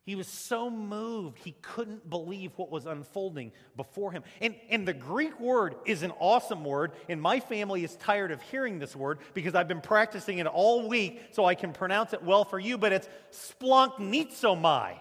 He 0.06 0.16
was 0.16 0.28
so 0.28 0.70
moved, 0.70 1.38
he 1.40 1.56
couldn't 1.62 2.10
believe 2.10 2.52
what 2.56 2.72
was 2.72 2.86
unfolding 2.86 3.52
before 3.76 4.12
him. 4.12 4.24
And, 4.42 4.56
and 4.70 4.88
the 4.88 4.94
Greek 4.94 5.40
word 5.40 5.76
is 5.86 6.04
an 6.04 6.12
awesome 6.20 6.64
word, 6.66 6.94
and 7.08 7.22
my 7.22 7.40
family 7.40 7.84
is 7.84 7.96
tired 7.98 8.32
of 8.32 8.42
hearing 8.42 8.80
this 8.80 8.96
word 8.96 9.20
because 9.34 9.56
I've 9.56 9.68
been 9.68 9.82
practicing 9.82 10.40
it 10.40 10.48
all 10.48 10.88
week 10.88 11.22
so 11.32 11.46
I 11.46 11.54
can 11.54 11.74
pronounce 11.74 12.14
it 12.14 12.24
well 12.24 12.44
for 12.44 12.60
you, 12.60 12.78
but 12.78 12.92
it's 12.92 13.10
splanchnizomai. 13.32 14.96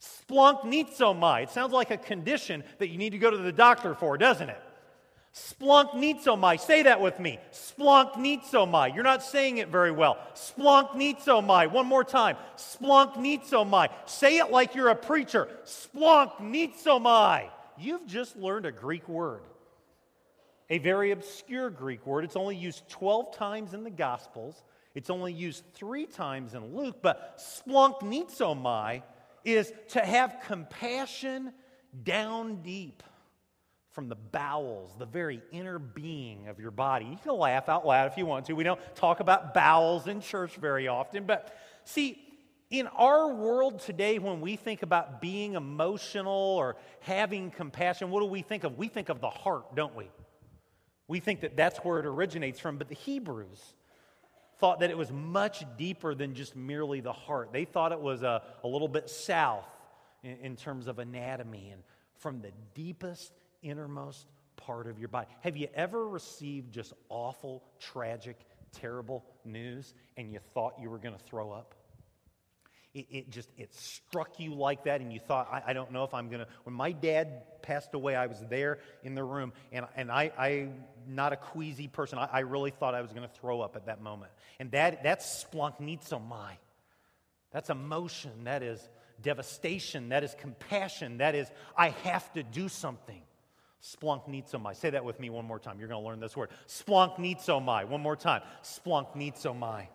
Splanchnizomai. 0.00 1.44
It 1.44 1.50
sounds 1.50 1.72
like 1.72 1.90
a 1.90 1.96
condition 1.96 2.64
that 2.78 2.88
you 2.88 2.98
need 2.98 3.10
to 3.10 3.18
go 3.18 3.30
to 3.30 3.36
the 3.36 3.52
doctor 3.52 3.94
for, 3.94 4.18
doesn't 4.18 4.50
it? 4.50 4.60
Splanchnizomai. 5.34 6.60
Say 6.60 6.82
that 6.82 7.00
with 7.00 7.18
me. 7.18 7.38
Splanchnizomai. 7.52 8.94
You're 8.94 9.02
not 9.02 9.22
saying 9.22 9.58
it 9.58 9.68
very 9.68 9.90
well. 9.90 10.18
Splanchnizomai. 10.34 11.70
One 11.70 11.86
more 11.86 12.04
time. 12.04 12.36
Splanchnizomai. 12.56 13.88
Say 14.04 14.36
it 14.36 14.50
like 14.50 14.74
you're 14.74 14.90
a 14.90 14.94
preacher. 14.94 15.48
Splanchnizomai. 15.64 17.48
You've 17.78 18.06
just 18.06 18.36
learned 18.36 18.66
a 18.66 18.72
Greek 18.72 19.08
word. 19.08 19.40
A 20.68 20.78
very 20.78 21.12
obscure 21.12 21.70
Greek 21.70 22.06
word. 22.06 22.24
It's 22.24 22.36
only 22.36 22.56
used 22.56 22.88
12 22.90 23.34
times 23.34 23.72
in 23.72 23.84
the 23.84 23.90
Gospels. 23.90 24.62
It's 24.94 25.08
only 25.08 25.32
used 25.32 25.64
three 25.72 26.04
times 26.04 26.52
in 26.52 26.76
Luke. 26.76 26.98
But 27.02 27.38
splanchnizomai 27.38 29.02
is 29.44 29.72
to 29.88 30.00
have 30.00 30.36
compassion 30.46 31.52
down 32.04 32.62
deep 32.62 33.02
from 33.92 34.08
the 34.08 34.16
bowels, 34.16 34.94
the 34.98 35.06
very 35.06 35.42
inner 35.52 35.78
being 35.78 36.48
of 36.48 36.58
your 36.58 36.70
body. 36.70 37.04
You 37.04 37.18
can 37.22 37.36
laugh 37.36 37.68
out 37.68 37.86
loud 37.86 38.10
if 38.10 38.16
you 38.16 38.26
want 38.26 38.46
to. 38.46 38.54
We 38.54 38.64
don't 38.64 38.80
talk 38.96 39.20
about 39.20 39.54
bowels 39.54 40.06
in 40.06 40.20
church 40.20 40.56
very 40.56 40.88
often, 40.88 41.24
but 41.24 41.54
see, 41.84 42.18
in 42.70 42.86
our 42.86 43.28
world 43.34 43.80
today, 43.80 44.18
when 44.18 44.40
we 44.40 44.56
think 44.56 44.82
about 44.82 45.20
being 45.20 45.54
emotional 45.54 46.32
or 46.32 46.76
having 47.00 47.50
compassion, 47.50 48.10
what 48.10 48.20
do 48.20 48.26
we 48.26 48.40
think 48.40 48.64
of? 48.64 48.78
We 48.78 48.88
think 48.88 49.10
of 49.10 49.20
the 49.20 49.28
heart, 49.28 49.76
don't 49.76 49.94
we? 49.94 50.08
We 51.06 51.20
think 51.20 51.42
that 51.42 51.54
that's 51.54 51.78
where 51.80 51.98
it 51.98 52.06
originates 52.06 52.58
from, 52.58 52.78
but 52.78 52.88
the 52.88 52.94
Hebrews 52.94 53.60
thought 54.58 54.80
that 54.80 54.88
it 54.88 54.96
was 54.96 55.12
much 55.12 55.64
deeper 55.76 56.14
than 56.14 56.34
just 56.34 56.56
merely 56.56 57.00
the 57.00 57.12
heart. 57.12 57.52
They 57.52 57.66
thought 57.66 57.92
it 57.92 58.00
was 58.00 58.22
a, 58.22 58.42
a 58.64 58.68
little 58.68 58.88
bit 58.88 59.10
south 59.10 59.68
in, 60.22 60.38
in 60.38 60.56
terms 60.56 60.86
of 60.86 60.98
anatomy 60.98 61.70
and 61.70 61.82
from 62.16 62.40
the 62.40 62.52
deepest 62.74 63.32
innermost 63.62 64.26
part 64.56 64.86
of 64.86 64.98
your 64.98 65.08
body. 65.08 65.28
Have 65.40 65.56
you 65.56 65.68
ever 65.74 66.08
received 66.08 66.72
just 66.72 66.92
awful, 67.08 67.62
tragic 67.78 68.38
terrible 68.72 69.24
news 69.44 69.92
and 70.16 70.32
you 70.32 70.38
thought 70.54 70.74
you 70.80 70.88
were 70.88 70.98
going 70.98 71.14
to 71.14 71.24
throw 71.24 71.50
up? 71.50 71.74
It, 72.94 73.06
it, 73.10 73.30
just 73.30 73.50
it 73.56 73.72
struck 73.74 74.38
you 74.38 74.54
like 74.54 74.84
that 74.84 75.00
and 75.00 75.10
you 75.10 75.18
thought 75.18 75.48
i, 75.50 75.70
I 75.70 75.72
don't 75.72 75.92
know 75.92 76.04
if 76.04 76.12
i'm 76.12 76.28
going 76.28 76.40
to 76.40 76.46
when 76.64 76.74
my 76.74 76.92
dad 76.92 77.62
passed 77.62 77.94
away 77.94 78.14
i 78.14 78.26
was 78.26 78.44
there 78.50 78.80
in 79.02 79.14
the 79.14 79.24
room 79.24 79.54
and, 79.72 79.86
and 79.96 80.12
I, 80.12 80.30
i'm 80.36 80.84
not 81.06 81.32
a 81.32 81.36
queasy 81.36 81.88
person. 81.88 82.18
I, 82.18 82.28
I 82.30 82.38
really 82.40 82.70
thought 82.70 82.94
i 82.94 83.00
was 83.00 83.12
going 83.12 83.26
to 83.26 83.34
throw 83.34 83.62
up 83.62 83.76
at 83.76 83.86
that 83.86 84.02
moment. 84.02 84.30
And 84.60 84.70
that, 84.72 85.02
that's 85.02 85.42
splanchnizomai 85.42 86.58
that's 87.52 87.70
emotion. 87.70 88.44
That 88.44 88.62
is 88.62 88.80
devastation. 89.20 90.08
That 90.08 90.24
is 90.24 90.34
compassion. 90.38 91.18
That 91.18 91.34
is 91.34 91.48
i 91.76 91.90
have 92.04 92.32
to 92.32 92.42
do 92.42 92.68
something 92.68 93.22
Splanchnizomai. 93.82 94.76
Say 94.76 94.90
that 94.90 95.04
with 95.04 95.18
me 95.18 95.30
one 95.30 95.44
more 95.44 95.58
time. 95.58 95.78
You're 95.78 95.88
going 95.88 96.02
to 96.02 96.06
learn 96.06 96.20
this 96.20 96.36
word. 96.36 96.50
Splanchnizomai. 96.68 97.88
One 97.88 98.00
more 98.00 98.16
time. 98.16 98.42
Splanchnizomai. 98.62 99.88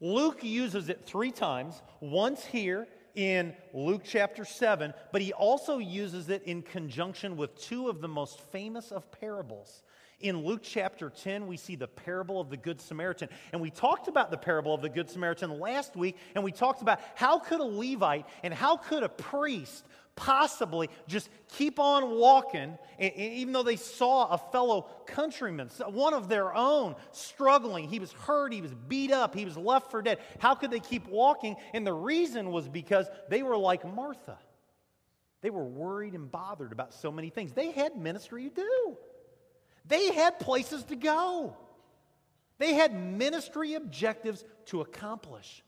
Luke 0.00 0.42
uses 0.42 0.88
it 0.88 1.04
three 1.04 1.32
times, 1.32 1.82
once 2.00 2.44
here 2.44 2.86
in 3.16 3.52
Luke 3.74 4.02
chapter 4.04 4.44
7, 4.44 4.94
but 5.10 5.20
he 5.20 5.32
also 5.32 5.78
uses 5.78 6.28
it 6.28 6.44
in 6.44 6.62
conjunction 6.62 7.36
with 7.36 7.56
two 7.56 7.88
of 7.88 8.00
the 8.00 8.06
most 8.06 8.40
famous 8.52 8.92
of 8.92 9.10
parables. 9.10 9.82
In 10.20 10.44
Luke 10.44 10.62
chapter 10.62 11.10
10, 11.10 11.46
we 11.46 11.56
see 11.56 11.76
the 11.76 11.86
parable 11.86 12.40
of 12.40 12.50
the 12.50 12.56
Good 12.56 12.80
Samaritan. 12.80 13.28
And 13.52 13.60
we 13.60 13.70
talked 13.70 14.08
about 14.08 14.30
the 14.32 14.36
parable 14.36 14.74
of 14.74 14.82
the 14.82 14.88
Good 14.88 15.08
Samaritan 15.08 15.60
last 15.60 15.96
week, 15.96 16.16
and 16.34 16.42
we 16.42 16.52
talked 16.52 16.82
about 16.82 17.00
how 17.14 17.38
could 17.38 17.60
a 17.60 17.64
Levite 17.64 18.26
and 18.42 18.52
how 18.52 18.76
could 18.76 19.04
a 19.04 19.08
priest 19.08 19.84
possibly 20.18 20.90
just 21.06 21.30
keep 21.48 21.78
on 21.78 22.18
walking, 22.18 22.76
even 22.98 23.52
though 23.52 23.62
they 23.62 23.76
saw 23.76 24.26
a 24.26 24.38
fellow 24.38 24.88
countryman, 25.06 25.68
one 25.86 26.12
of 26.12 26.28
their 26.28 26.52
own, 26.54 26.96
struggling. 27.12 27.88
He 27.88 28.00
was 28.00 28.10
hurt, 28.12 28.52
he 28.52 28.60
was 28.60 28.74
beat 28.88 29.12
up, 29.12 29.32
he 29.32 29.44
was 29.44 29.56
left 29.56 29.92
for 29.92 30.02
dead. 30.02 30.18
How 30.40 30.56
could 30.56 30.72
they 30.72 30.80
keep 30.80 31.06
walking? 31.06 31.54
And 31.72 31.86
the 31.86 31.92
reason 31.92 32.50
was 32.50 32.68
because 32.68 33.06
they 33.28 33.44
were 33.44 33.56
like 33.56 33.84
Martha. 33.84 34.38
They 35.40 35.50
were 35.50 35.64
worried 35.64 36.14
and 36.14 36.28
bothered 36.30 36.72
about 36.72 36.92
so 36.92 37.12
many 37.12 37.30
things. 37.30 37.52
They 37.52 37.70
had 37.70 37.96
ministry 37.96 38.50
to 38.50 38.54
do, 38.54 38.96
they 39.86 40.12
had 40.12 40.40
places 40.40 40.82
to 40.84 40.96
go, 40.96 41.56
they 42.58 42.74
had 42.74 42.92
ministry 42.92 43.74
objectives 43.74 44.44
to 44.66 44.80
accomplish. 44.80 45.62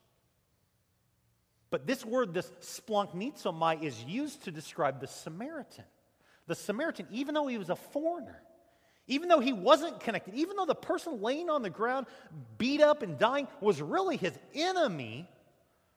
But 1.70 1.86
this 1.86 2.04
word, 2.04 2.34
this 2.34 2.50
splanchnizomai, 2.60 3.82
is 3.82 4.02
used 4.04 4.44
to 4.44 4.50
describe 4.50 5.00
the 5.00 5.06
Samaritan. 5.06 5.84
The 6.46 6.54
Samaritan, 6.56 7.06
even 7.12 7.34
though 7.34 7.46
he 7.46 7.58
was 7.58 7.70
a 7.70 7.76
foreigner, 7.76 8.42
even 9.06 9.28
though 9.28 9.40
he 9.40 9.52
wasn't 9.52 10.00
connected, 10.00 10.34
even 10.34 10.56
though 10.56 10.66
the 10.66 10.74
person 10.74 11.22
laying 11.22 11.48
on 11.48 11.62
the 11.62 11.70
ground, 11.70 12.06
beat 12.58 12.80
up 12.80 13.02
and 13.02 13.18
dying, 13.18 13.46
was 13.60 13.80
really 13.80 14.16
his 14.16 14.36
enemy 14.54 15.28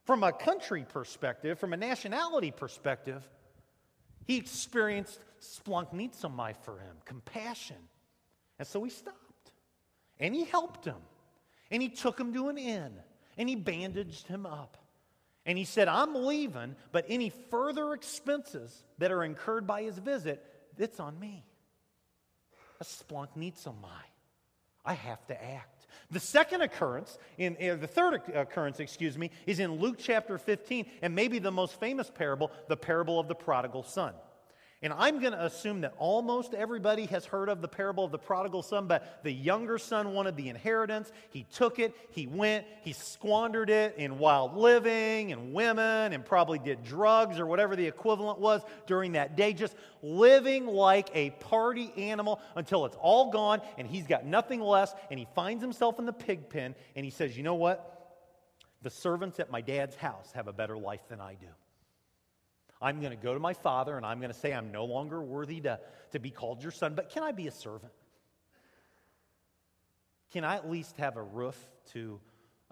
from 0.06 0.24
a 0.24 0.32
country 0.32 0.86
perspective, 0.88 1.60
from 1.60 1.74
a 1.74 1.78
nationality 1.78 2.52
perspective, 2.52 3.28
he 4.26 4.38
experienced 4.38 5.20
splanchnizomai 5.42 6.56
for 6.64 6.80
him, 6.80 6.96
compassion. 7.06 7.78
And 8.60 8.68
so 8.68 8.84
he 8.84 8.90
stopped. 8.90 9.18
And 10.20 10.34
he 10.36 10.46
helped 10.46 10.86
him. 10.86 11.02
And 11.72 11.82
he 11.82 11.90
took 11.90 12.20
him 12.20 12.34
to 12.34 12.50
an 12.50 12.58
inn. 12.58 12.94
And 13.38 13.50
he 13.50 13.56
bandaged 13.56 14.28
him 14.28 14.46
up. 14.46 14.78
And 15.46 15.58
he 15.58 15.66
said, 15.66 15.88
I'm 15.88 16.16
leaving, 16.16 16.76
but 16.92 17.06
any 17.10 17.30
further 17.30 17.94
expenses 17.94 18.84
that 18.98 19.12
are 19.12 19.24
incurred 19.24 19.68
by 19.68 19.84
his 19.84 19.98
visit, 19.98 20.44
it's 20.78 21.00
on 21.00 21.20
me. 21.20 21.44
I 22.80 22.84
splunk 22.84 23.36
needs 23.36 23.66
a 23.66 23.70
splanchnizomai. 23.70 24.04
I 24.86 24.94
have 24.94 25.26
to 25.28 25.44
act. 25.44 25.88
The 26.12 26.20
second 26.20 26.62
occurrence, 26.62 27.18
in, 27.38 27.56
uh, 27.56 27.76
the 27.76 27.88
third 27.88 28.22
occurrence, 28.34 28.80
excuse 28.80 29.18
me, 29.18 29.32
is 29.46 29.60
in 29.60 29.80
Luke 29.80 29.98
chapter 30.00 30.38
15, 30.38 30.86
and 31.02 31.16
maybe 31.16 31.40
the 31.40 31.52
most 31.52 31.80
famous 31.80 32.10
parable, 32.10 32.52
the 32.68 32.78
parable 32.78 33.20
of 33.20 33.28
the 33.28 33.36
prodigal 33.36 33.84
son. 33.84 34.14
And 34.84 34.92
I'm 34.92 35.22
going 35.22 35.32
to 35.32 35.46
assume 35.46 35.80
that 35.82 35.94
almost 35.98 36.54
everybody 36.54 37.06
has 37.06 37.24
heard 37.24 37.48
of 37.48 37.62
the 37.62 37.70
parable 37.70 38.04
of 38.04 38.12
the 38.12 38.18
prodigal 38.18 38.62
son, 38.62 38.86
but 38.86 39.24
the 39.24 39.32
younger 39.32 39.78
son 39.78 40.12
wanted 40.12 40.36
the 40.36 40.50
inheritance. 40.50 41.10
He 41.30 41.46
took 41.54 41.80
it, 41.80 41.96
he 42.12 42.28
went, 42.28 42.66
he 42.82 42.92
squandered 42.92 43.70
it 43.70 43.96
in 43.98 44.20
wild 44.20 44.58
living 44.58 45.32
and 45.32 45.54
women, 45.54 46.12
and 46.12 46.26
probably 46.26 46.60
did 46.60 46.84
drugs 46.84 47.40
or 47.40 47.46
whatever 47.46 47.78
the 47.78 47.88
equivalent 47.88 48.40
was 48.40 48.62
during 48.86 49.14
that 49.14 49.38
day, 49.38 49.54
just 49.54 49.74
living 50.02 50.68
like 50.68 51.10
a 51.14 51.30
party 51.30 51.94
animal 51.96 52.42
until 52.58 52.86
it's 52.86 52.98
all 53.00 53.32
gone 53.32 53.62
and 53.78 53.88
he's 53.88 54.06
got 54.06 54.26
nothing 54.26 54.60
less. 54.60 54.94
And 55.10 55.18
he 55.18 55.26
finds 55.34 55.64
himself 55.64 55.98
in 55.98 56.06
the 56.06 56.12
pig 56.12 56.50
pen 56.50 56.76
and 56.98 57.06
he 57.06 57.10
says, 57.10 57.38
You 57.38 57.44
know 57.44 57.56
what? 57.56 57.90
The 58.82 58.90
servants 58.90 59.40
at 59.40 59.50
my 59.50 59.62
dad's 59.62 59.96
house 59.96 60.30
have 60.34 60.50
a 60.50 60.54
better 60.54 60.76
life 60.78 61.08
than 61.08 61.22
I 61.22 61.36
do. 61.36 61.48
I'm 62.84 63.00
going 63.00 63.12
to 63.12 63.24
go 63.24 63.34
to 63.34 63.40
my 63.40 63.54
father 63.54 63.96
and 63.96 64.06
I'm 64.06 64.20
going 64.20 64.32
to 64.32 64.38
say, 64.38 64.54
I'm 64.54 64.72
no 64.72 64.84
longer 64.84 65.22
worthy 65.22 65.62
to, 65.62 65.80
to 66.12 66.20
be 66.20 66.30
called 66.30 66.62
your 66.62 66.74
son, 66.74 66.96
but 66.96 67.10
can 67.10 67.24
I 67.24 67.32
be 67.32 67.48
a 67.48 67.52
servant? 67.52 67.94
Can 70.34 70.44
I 70.44 70.56
at 70.56 70.70
least 70.70 70.98
have 70.98 71.16
a 71.16 71.24
roof 71.24 71.58
to 71.94 72.20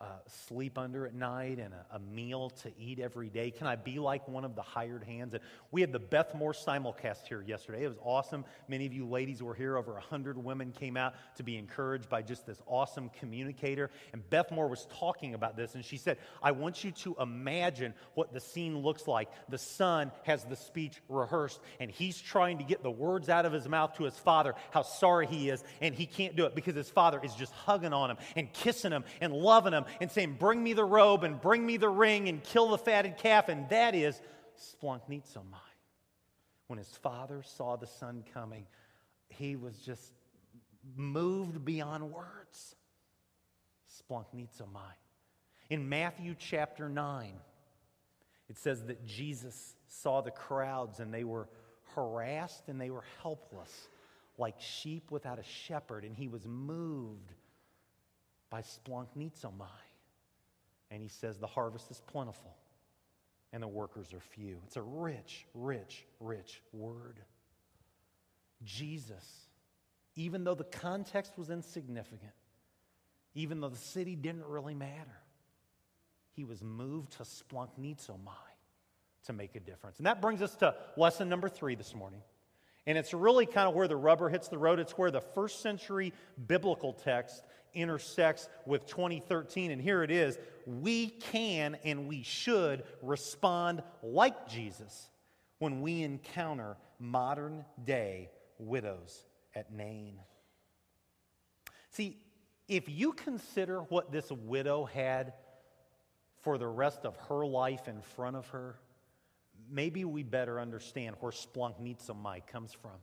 uh, 0.02 0.06
sleep 0.48 0.80
under 0.80 1.06
at 1.06 1.14
night 1.14 1.60
and 1.60 1.74
a, 1.74 1.96
a, 1.96 2.00
meal 2.00 2.50
to 2.50 2.72
eat 2.80 3.00
every 3.00 3.30
day? 3.30 3.52
Can 3.52 3.68
I 3.68 3.76
be 3.76 4.00
like 4.00 4.28
one 4.28 4.44
of 4.44 4.56
the 4.56 4.62
hired 4.64 5.04
hands? 5.04 5.36
And 5.36 5.44
we 5.70 5.80
had 5.82 5.92
the 5.92 6.00
Beth 6.00 6.34
Moore 6.34 6.54
simulcast 6.54 7.28
here 7.28 7.44
yesterday. 7.46 7.84
It 7.84 7.88
was 7.88 8.00
awesome. 8.04 8.44
Many 8.68 8.88
of 8.88 8.94
you 8.94 9.06
ladies 9.06 9.44
were 9.44 9.54
here. 9.54 9.78
Over 9.78 9.94
100 9.94 10.44
women 10.44 10.72
came 10.72 10.98
out 10.98 11.14
to 11.36 11.44
be 11.44 11.56
encouraged 11.56 12.10
by 12.10 12.24
just 12.24 12.48
this 12.48 12.60
awesome 12.66 13.12
communicator. 13.20 13.92
And 14.12 14.28
Beth 14.32 14.52
Moore 14.52 14.68
was 14.68 14.88
talking 15.00 15.36
about 15.36 15.56
this, 15.56 15.76
and 15.76 15.86
she 15.86 15.98
said, 15.98 16.18
I 16.42 16.52
want 16.52 16.84
you 16.84 16.92
to 16.92 17.16
imagine 17.20 17.94
what 18.16 18.34
the 18.34 18.40
scene 18.40 18.80
looks 18.80 19.08
like. 19.08 19.30
The 19.50 19.60
son 19.60 20.12
has 20.24 20.44
the 20.46 20.56
speech 20.56 21.00
rehearsed, 21.10 21.60
and 21.80 21.92
he's 21.92 22.20
trying 22.20 22.58
to 22.58 22.64
get 22.64 22.82
the 22.82 22.92
words 22.92 23.30
out 23.30 23.46
of 23.46 23.54
his 23.54 23.68
mouth 23.68 23.96
to 23.98 24.06
his 24.06 24.18
father, 24.18 24.56
how 24.72 24.82
sorry 24.82 25.28
he 25.28 25.50
is, 25.50 25.64
and 25.80 25.94
he 25.94 26.08
can't 26.08 26.36
do 26.36 26.46
it 26.46 26.56
because 26.56 26.74
his 26.74 26.90
father 26.90 27.20
is 27.24 27.36
just 27.36 27.54
hugging 27.54 27.94
on 27.94 28.10
him 28.10 28.18
and 28.36 28.52
kissing 28.52 28.92
him 28.92 29.04
and 29.20 29.32
loving 29.32 29.74
him 29.74 29.86
and 30.00 30.12
saying, 30.12 30.38
Bring 30.40 30.64
me 30.64 30.74
the 30.74 30.86
robe 30.86 31.24
and 31.24 31.40
bring 31.40 31.66
me 31.66 31.78
the 31.78 31.90
ring 31.90 32.30
and 32.30 32.44
kill 32.44 32.70
the 32.70 32.78
fatted 32.78 33.18
calf. 33.18 33.50
And 33.50 33.68
that 33.70 33.96
is 33.96 34.22
splanchnizomai. 34.58 35.56
When 36.68 36.78
his 36.78 36.90
father 36.90 37.44
saw 37.44 37.76
the 37.76 37.88
son 37.88 38.24
coming, 38.34 38.66
he 39.30 39.56
was 39.56 39.78
just 39.78 40.14
moved 40.96 41.66
beyond 41.66 42.12
words. 42.12 42.76
Splanchnizomai. 44.10 44.94
In 45.70 45.88
Matthew 45.90 46.36
chapter 46.38 46.90
9, 46.90 47.34
it 48.50 48.58
says 48.58 48.84
that 48.86 49.06
Jesus 49.06 49.76
saw 49.88 50.22
the 50.22 50.32
crowds 50.32 51.00
and 51.00 51.14
they 51.14 51.24
were 51.24 51.48
harassed 51.96 52.68
and 52.68 52.80
they 52.80 52.90
were 52.90 53.04
helpless, 53.22 53.88
like 54.38 54.56
sheep 54.60 55.12
without 55.12 55.40
a 55.40 55.44
shepherd, 55.44 56.04
and 56.04 56.16
he 56.16 56.28
was 56.28 56.46
moved 56.46 57.34
by 58.52 58.62
splanchnizomai. 58.62 59.66
And 60.92 61.02
he 61.02 61.08
says, 61.08 61.40
The 61.40 61.48
harvest 61.48 61.90
is 61.90 62.02
plentiful 62.06 62.56
and 63.54 63.62
the 63.62 63.68
workers 63.68 64.14
are 64.14 64.20
few. 64.20 64.58
It's 64.66 64.78
a 64.78 64.82
rich, 64.82 65.46
rich, 65.54 66.06
rich 66.20 66.62
word. 66.72 67.20
Jesus, 68.64 69.48
even 70.16 70.44
though 70.44 70.54
the 70.54 70.64
context 70.64 71.38
was 71.38 71.50
insignificant, 71.50 72.32
even 73.34 73.60
though 73.60 73.70
the 73.70 73.78
city 73.78 74.16
didn't 74.16 74.46
really 74.46 74.76
matter, 74.76 75.18
he 76.34 76.44
was 76.44 76.62
moved 76.62 77.14
to 77.14 77.24
splanchnizomai 77.24 78.30
to 79.26 79.34
make 79.34 79.56
a 79.56 79.60
difference. 79.60 79.98
And 79.98 80.06
that 80.06 80.22
brings 80.22 80.42
us 80.42 80.56
to 80.58 80.76
lesson 80.96 81.28
number 81.28 81.50
three 81.50 81.76
this 81.76 81.94
morning. 81.94 82.22
And 82.88 82.98
it's 82.98 83.14
really 83.14 83.46
kind 83.46 83.68
of 83.68 83.76
where 83.76 83.88
the 83.88 83.96
rubber 83.96 84.30
hits 84.30 84.48
the 84.48 84.58
road. 84.58 84.80
It's 84.80 84.98
where 84.98 85.12
the 85.12 85.22
first 85.22 85.62
century 85.62 86.14
biblical 86.48 86.94
text 86.94 87.44
intersects 87.74 88.50
with 88.66 88.86
2013. 88.88 89.72
And 89.72 89.82
here 89.82 90.04
it 90.04 90.12
is 90.12 90.38
we 90.66 91.08
can 91.08 91.78
and 91.84 92.08
we 92.08 92.24
should 92.24 92.84
respond 93.02 93.84
like 94.04 94.48
Jesus 94.50 95.10
when 95.60 95.82
we 95.82 96.02
encounter 96.02 96.78
modern 97.00 97.66
day 97.84 98.30
widows 98.58 99.26
at 99.56 99.72
Nain. 99.72 100.20
See, 101.92 102.18
if 102.68 102.88
you 102.88 103.14
consider 103.14 103.82
what 103.82 104.12
this 104.12 104.32
widow 104.32 104.86
had 104.86 105.34
for 106.42 106.58
the 106.58 106.68
rest 106.68 107.06
of 107.06 107.16
her 107.30 107.46
life 107.46 107.88
in 107.88 108.02
front 108.02 108.36
of 108.36 108.48
her, 108.50 108.80
maybe 109.72 110.06
we 110.06 110.24
better 110.24 110.60
understand 110.60 111.16
where 111.20 111.32
splanchnizomai 111.32 112.46
comes 112.48 112.74
from. 112.74 113.00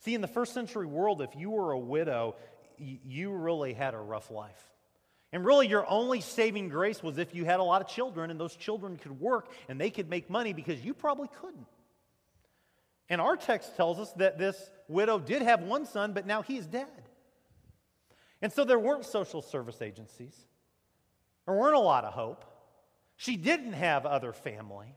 See, 0.00 0.14
in 0.14 0.20
the 0.20 0.28
first 0.28 0.52
century 0.52 0.86
world, 0.86 1.22
if 1.22 1.34
you 1.34 1.50
were 1.50 1.72
a 1.72 1.78
widow, 1.78 2.36
you 2.76 3.32
really 3.32 3.72
had 3.72 3.94
a 3.94 3.98
rough 3.98 4.30
life. 4.30 4.70
And 5.32 5.44
really, 5.44 5.66
your 5.66 5.88
only 5.90 6.20
saving 6.20 6.68
grace 6.68 7.02
was 7.02 7.18
if 7.18 7.34
you 7.34 7.44
had 7.44 7.58
a 7.58 7.62
lot 7.64 7.82
of 7.82 7.88
children 7.88 8.30
and 8.30 8.38
those 8.38 8.54
children 8.54 8.96
could 8.96 9.18
work 9.18 9.48
and 9.68 9.80
they 9.80 9.90
could 9.90 10.08
make 10.08 10.30
money 10.30 10.52
because 10.52 10.84
you 10.84 10.94
probably 10.94 11.28
couldn't. 11.40 11.66
And 13.08 13.20
our 13.20 13.36
text 13.36 13.76
tells 13.76 13.98
us 13.98 14.12
that 14.12 14.38
this 14.38 14.70
widow 14.88 15.18
did 15.18 15.42
have 15.42 15.62
one 15.62 15.86
son, 15.86 16.12
but 16.12 16.26
now 16.26 16.42
he's 16.42 16.66
dead. 16.66 16.86
And 18.40 18.52
so 18.52 18.64
there 18.64 18.78
weren't 18.78 19.04
social 19.04 19.42
service 19.42 19.80
agencies. 19.82 20.34
There 21.46 21.54
weren't 21.54 21.76
a 21.76 21.80
lot 21.80 22.04
of 22.04 22.12
hope. 22.12 22.44
She 23.16 23.36
didn't 23.36 23.72
have 23.72 24.06
other 24.06 24.32
family. 24.32 24.94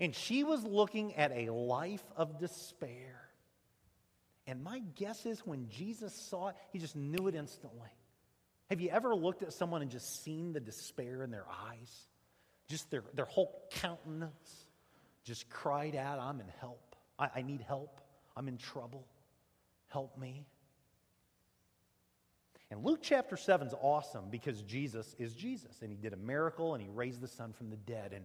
And 0.00 0.14
she 0.14 0.44
was 0.44 0.64
looking 0.64 1.14
at 1.14 1.32
a 1.32 1.52
life 1.52 2.04
of 2.16 2.38
despair. 2.38 3.20
And 4.46 4.62
my 4.62 4.80
guess 4.96 5.24
is 5.24 5.40
when 5.46 5.68
Jesus 5.68 6.14
saw 6.14 6.48
it, 6.48 6.56
he 6.72 6.78
just 6.78 6.96
knew 6.96 7.28
it 7.28 7.34
instantly. 7.34 7.90
Have 8.70 8.80
you 8.80 8.90
ever 8.90 9.14
looked 9.14 9.42
at 9.42 9.52
someone 9.52 9.82
and 9.82 9.90
just 9.90 10.24
seen 10.24 10.52
the 10.52 10.60
despair 10.60 11.22
in 11.22 11.30
their 11.30 11.46
eyes? 11.68 12.08
Just 12.68 12.90
their, 12.90 13.04
their 13.14 13.26
whole 13.26 13.62
countenance 13.70 14.66
just 15.24 15.48
cried 15.48 15.96
out, 15.96 16.18
I'm 16.18 16.40
in 16.40 16.48
help. 16.60 16.96
I, 17.18 17.28
I 17.36 17.42
need 17.42 17.60
help. 17.60 18.00
I'm 18.36 18.48
in 18.48 18.58
trouble. 18.58 19.06
Help 19.88 20.18
me. 20.18 20.44
And 22.70 22.84
Luke 22.84 23.00
chapter 23.02 23.36
7 23.36 23.68
is 23.68 23.74
awesome 23.80 24.24
because 24.30 24.62
Jesus 24.62 25.14
is 25.18 25.34
Jesus 25.34 25.82
and 25.82 25.90
he 25.90 25.96
did 25.96 26.12
a 26.12 26.16
miracle 26.16 26.74
and 26.74 26.82
he 26.82 26.88
raised 26.88 27.20
the 27.20 27.28
son 27.28 27.52
from 27.52 27.70
the 27.70 27.76
dead. 27.76 28.12
And 28.12 28.24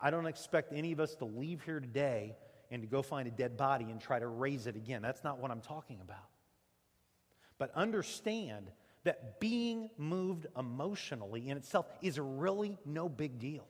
I 0.00 0.10
don't 0.10 0.26
expect 0.26 0.72
any 0.72 0.92
of 0.92 1.00
us 1.00 1.14
to 1.16 1.24
leave 1.24 1.62
here 1.62 1.80
today 1.80 2.36
and 2.70 2.82
to 2.82 2.88
go 2.88 3.02
find 3.02 3.28
a 3.28 3.30
dead 3.30 3.56
body 3.56 3.84
and 3.90 4.00
try 4.00 4.18
to 4.18 4.26
raise 4.26 4.66
it 4.66 4.76
again. 4.76 5.02
That's 5.02 5.22
not 5.22 5.38
what 5.38 5.50
I'm 5.50 5.60
talking 5.60 6.00
about. 6.00 6.28
But 7.58 7.70
understand 7.74 8.70
that 9.04 9.38
being 9.38 9.90
moved 9.98 10.46
emotionally 10.58 11.48
in 11.48 11.56
itself 11.56 11.86
is 12.00 12.18
really 12.18 12.78
no 12.86 13.08
big 13.08 13.38
deal. 13.38 13.66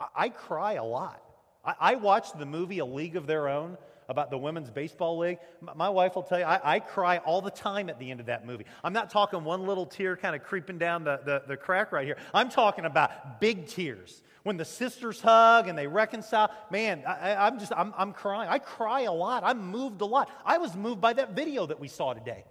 I, 0.00 0.06
I 0.16 0.28
cry 0.30 0.74
a 0.74 0.84
lot. 0.84 1.22
I, 1.64 1.74
I 1.78 1.94
watched 1.96 2.38
the 2.38 2.46
movie 2.46 2.78
A 2.78 2.86
League 2.86 3.16
of 3.16 3.26
Their 3.26 3.48
Own 3.48 3.76
about 4.08 4.30
the 4.30 4.38
Women's 4.38 4.70
Baseball 4.70 5.18
League. 5.18 5.38
My 5.74 5.88
wife 5.88 6.14
will 6.14 6.22
tell 6.22 6.38
you, 6.38 6.44
I, 6.44 6.76
I, 6.76 6.80
cry 6.80 7.18
all 7.18 7.40
the 7.40 7.50
time 7.50 7.88
at 7.88 7.98
the 7.98 8.10
end 8.10 8.20
of 8.20 8.26
that 8.26 8.46
movie. 8.46 8.66
I'm 8.82 8.92
not 8.92 9.10
talking 9.10 9.44
one 9.44 9.66
little 9.66 9.86
tear 9.86 10.16
kind 10.16 10.34
of 10.34 10.42
creeping 10.42 10.78
down 10.78 11.04
the, 11.04 11.20
the, 11.24 11.42
the 11.46 11.56
crack 11.56 11.92
right 11.92 12.04
here. 12.04 12.16
I'm 12.34 12.48
talking 12.48 12.84
about 12.84 13.40
big 13.40 13.66
tears. 13.66 14.22
When 14.42 14.56
the 14.56 14.64
sisters 14.64 15.20
hug 15.20 15.68
and 15.68 15.78
they 15.78 15.86
reconcile, 15.86 16.50
man, 16.70 17.04
I, 17.06 17.46
am 17.46 17.60
just, 17.60 17.72
I'm, 17.76 17.94
I'm 17.96 18.12
crying. 18.12 18.48
I 18.50 18.58
cry 18.58 19.02
a 19.02 19.12
lot. 19.12 19.44
I'm 19.44 19.70
moved 19.70 20.00
a 20.00 20.06
lot. 20.06 20.30
I 20.44 20.58
was 20.58 20.74
moved 20.74 21.00
by 21.00 21.12
that 21.12 21.36
video 21.36 21.66
that 21.66 21.78
we 21.78 21.86
saw 21.86 22.12
today. 22.12 22.44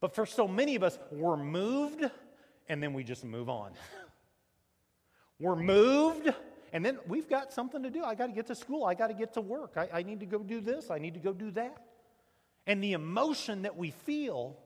But 0.00 0.14
for 0.14 0.24
so 0.24 0.48
many 0.48 0.76
of 0.76 0.82
us, 0.82 0.98
we're 1.10 1.36
moved 1.36 2.04
and 2.68 2.82
then 2.82 2.94
we 2.94 3.04
just 3.04 3.24
move 3.24 3.50
on. 3.50 3.72
we're 5.38 5.56
moved 5.56 6.32
and 6.74 6.84
then 6.84 6.98
we've 7.06 7.28
got 7.28 7.52
something 7.52 7.84
to 7.84 7.90
do. 7.90 8.02
I 8.02 8.16
got 8.16 8.26
to 8.26 8.32
get 8.32 8.48
to 8.48 8.54
school. 8.56 8.84
I 8.84 8.94
got 8.94 9.06
to 9.06 9.14
get 9.14 9.34
to 9.34 9.40
work. 9.40 9.74
I, 9.76 10.00
I 10.00 10.02
need 10.02 10.18
to 10.20 10.26
go 10.26 10.40
do 10.40 10.60
this. 10.60 10.90
I 10.90 10.98
need 10.98 11.14
to 11.14 11.20
go 11.20 11.32
do 11.32 11.52
that. 11.52 11.86
And 12.66 12.82
the 12.82 12.94
emotion 12.94 13.62
that 13.62 13.76
we 13.76 13.92
feel 13.92 14.58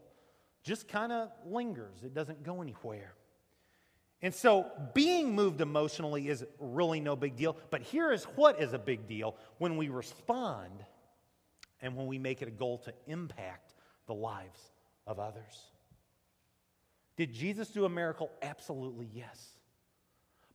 just 0.64 0.88
kind 0.88 1.12
of 1.12 1.28
lingers, 1.44 2.02
it 2.02 2.14
doesn't 2.14 2.44
go 2.44 2.62
anywhere. 2.62 3.12
And 4.22 4.34
so 4.34 4.66
being 4.94 5.34
moved 5.34 5.60
emotionally 5.60 6.28
is 6.28 6.46
really 6.58 6.98
no 6.98 7.14
big 7.14 7.36
deal. 7.36 7.58
But 7.68 7.82
here 7.82 8.10
is 8.10 8.24
what 8.36 8.58
is 8.58 8.72
a 8.72 8.78
big 8.78 9.06
deal 9.06 9.36
when 9.58 9.76
we 9.76 9.90
respond 9.90 10.82
and 11.82 11.94
when 11.94 12.06
we 12.06 12.18
make 12.18 12.40
it 12.40 12.48
a 12.48 12.52
goal 12.52 12.78
to 12.78 12.94
impact 13.06 13.74
the 14.06 14.14
lives 14.14 14.60
of 15.06 15.18
others. 15.18 15.66
Did 17.18 17.34
Jesus 17.34 17.68
do 17.68 17.84
a 17.84 17.90
miracle? 17.90 18.30
Absolutely 18.40 19.10
yes. 19.12 19.57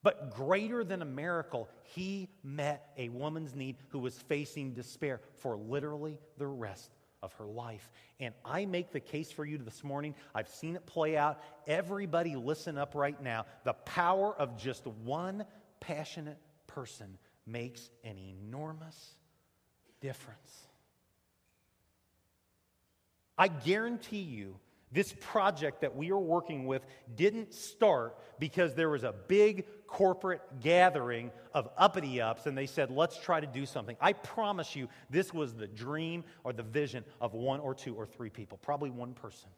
But 0.03 0.35
greater 0.35 0.83
than 0.83 1.01
a 1.01 1.05
miracle, 1.05 1.69
he 1.95 2.29
met 2.43 2.91
a 2.97 3.07
woman's 3.09 3.55
need 3.55 3.77
who 3.89 3.99
was 3.99 4.15
facing 4.15 4.73
despair 4.73 5.21
for 5.39 5.55
literally 5.55 6.19
the 6.37 6.45
rest 6.47 6.91
of 7.23 7.31
her 7.33 7.45
life. 7.45 7.89
And 8.19 8.33
I 8.43 8.65
make 8.65 8.91
the 8.91 8.99
case 8.99 9.31
for 9.31 9.45
you 9.45 9.57
this 9.57 9.81
morning. 9.81 10.13
I've 10.35 10.49
seen 10.49 10.75
it 10.75 10.85
play 10.85 11.15
out. 11.15 11.41
Everybody, 11.67 12.35
listen 12.35 12.77
up 12.77 12.95
right 12.95 13.19
now. 13.23 13.45
The 13.63 13.73
power 13.73 14.35
of 14.37 14.57
just 14.57 14.85
one 14.85 15.45
passionate 15.79 16.37
person 16.67 17.17
makes 17.45 17.89
an 18.03 18.17
enormous 18.17 19.15
difference. 20.01 20.67
I 23.37 23.47
guarantee 23.47 24.21
you 24.21 24.59
this 24.93 25.13
project 25.19 25.81
that 25.81 25.95
we 25.95 26.11
are 26.11 26.19
working 26.19 26.65
with 26.65 26.83
didn't 27.15 27.53
start 27.53 28.15
because 28.39 28.75
there 28.75 28.89
was 28.89 29.03
a 29.03 29.13
big 29.27 29.65
corporate 29.87 30.41
gathering 30.61 31.31
of 31.53 31.69
uppity 31.77 32.21
ups 32.21 32.45
and 32.45 32.57
they 32.57 32.65
said, 32.65 32.91
let's 32.91 33.17
try 33.19 33.39
to 33.39 33.47
do 33.47 33.65
something. 33.65 33.97
I 33.99 34.13
promise 34.13 34.75
you, 34.75 34.87
this 35.09 35.33
was 35.33 35.53
the 35.53 35.67
dream 35.67 36.23
or 36.43 36.53
the 36.53 36.63
vision 36.63 37.03
of 37.19 37.33
one 37.33 37.59
or 37.59 37.73
two 37.73 37.95
or 37.95 38.05
three 38.05 38.29
people, 38.29 38.57
probably 38.61 38.91
one 38.91 39.13
person. 39.13 39.49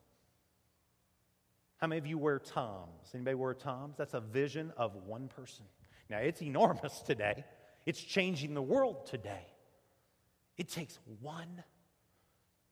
How 1.77 1.87
many 1.87 1.99
of 1.99 2.07
you 2.07 2.17
wear 2.17 2.39
Toms? 2.39 3.11
Anybody 3.13 3.35
wear 3.35 3.53
Toms? 3.53 3.95
That's 3.97 4.13
a 4.13 4.21
vision 4.21 4.71
of 4.77 4.95
one 5.05 5.27
person. 5.27 5.65
Now, 6.09 6.19
it's 6.19 6.41
enormous 6.41 7.01
today, 7.01 7.43
it's 7.85 8.01
changing 8.01 8.53
the 8.53 8.61
world 8.61 9.05
today. 9.05 9.45
It 10.57 10.69
takes 10.69 10.97
one 11.21 11.63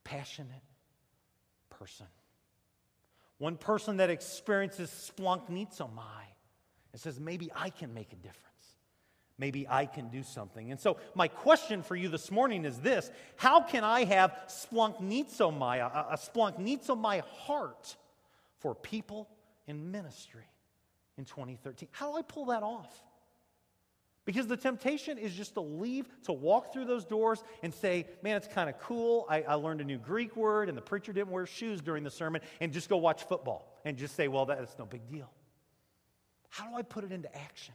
passionate 0.06 0.64
person. 1.70 2.08
One 3.38 3.58
person 3.58 3.98
that 3.98 4.10
experiences 4.10 4.90
splanchnizomai 4.90 6.24
and 6.92 7.02
says, 7.02 7.20
maybe 7.20 7.52
I 7.56 7.70
can 7.70 7.94
make 7.94 8.14
a 8.14 8.16
difference. 8.16 8.44
Maybe 9.38 9.68
I 9.68 9.86
can 9.88 10.10
do 10.10 10.22
something. 10.22 10.72
And 10.72 10.80
so, 10.80 10.98
my 11.16 11.28
question 11.28 11.82
for 11.82 11.96
you 11.96 12.08
this 12.08 12.30
morning 12.30 12.66
is 12.66 12.78
this 12.78 13.10
How 13.36 13.62
can 13.62 13.84
I 13.84 14.04
have 14.06 14.32
splanchnizomai, 14.48 15.80
a, 15.80 16.14
a 16.14 16.18
splanchnizomai 16.18 17.22
heart 17.22 17.96
for 18.60 18.76
people 18.76 19.28
in 19.66 19.92
ministry 19.92 20.46
in 21.18 21.26
2013? 21.26 21.90
How 21.92 22.12
do 22.12 22.18
I 22.18 22.22
pull 22.22 22.46
that 22.46 22.62
off? 22.62 23.04
Because 24.26 24.48
the 24.48 24.56
temptation 24.56 25.18
is 25.18 25.34
just 25.34 25.56
to 25.56 25.62
leave, 25.62 26.08
to 26.24 26.34
walk 26.34 26.72
through 26.72 26.86
those 26.86 27.04
doors 27.04 27.44
and 27.62 27.74
say, 27.74 28.08
man, 28.22 28.38
it's 28.38 28.48
kind 28.48 28.70
of 28.70 28.80
cool. 28.80 29.26
I, 29.30 29.42
I, 29.42 29.56
learned 29.56 29.82
a 29.82 29.84
new 29.84 29.98
Greek 29.98 30.38
word, 30.38 30.70
and 30.70 30.78
the 30.78 30.82
preacher 30.82 31.12
didn't 31.12 31.30
wear 31.30 31.46
shoes 31.46 31.82
during 31.82 32.04
the 32.04 32.12
sermon, 32.12 32.42
and 32.62 32.72
just 32.72 32.88
go 32.88 32.98
watch 32.98 33.24
football 33.24 33.82
and 33.84 33.98
just 33.98 34.16
say, 34.16 34.30
well, 34.30 34.46
that's 34.46 34.80
no 34.80 34.86
big 34.86 35.06
deal. 35.12 35.30
How 36.50 36.70
do 36.70 36.76
I 36.76 36.84
put 36.84 37.04
it 37.04 37.12
into 37.12 37.36
action? 37.36 37.74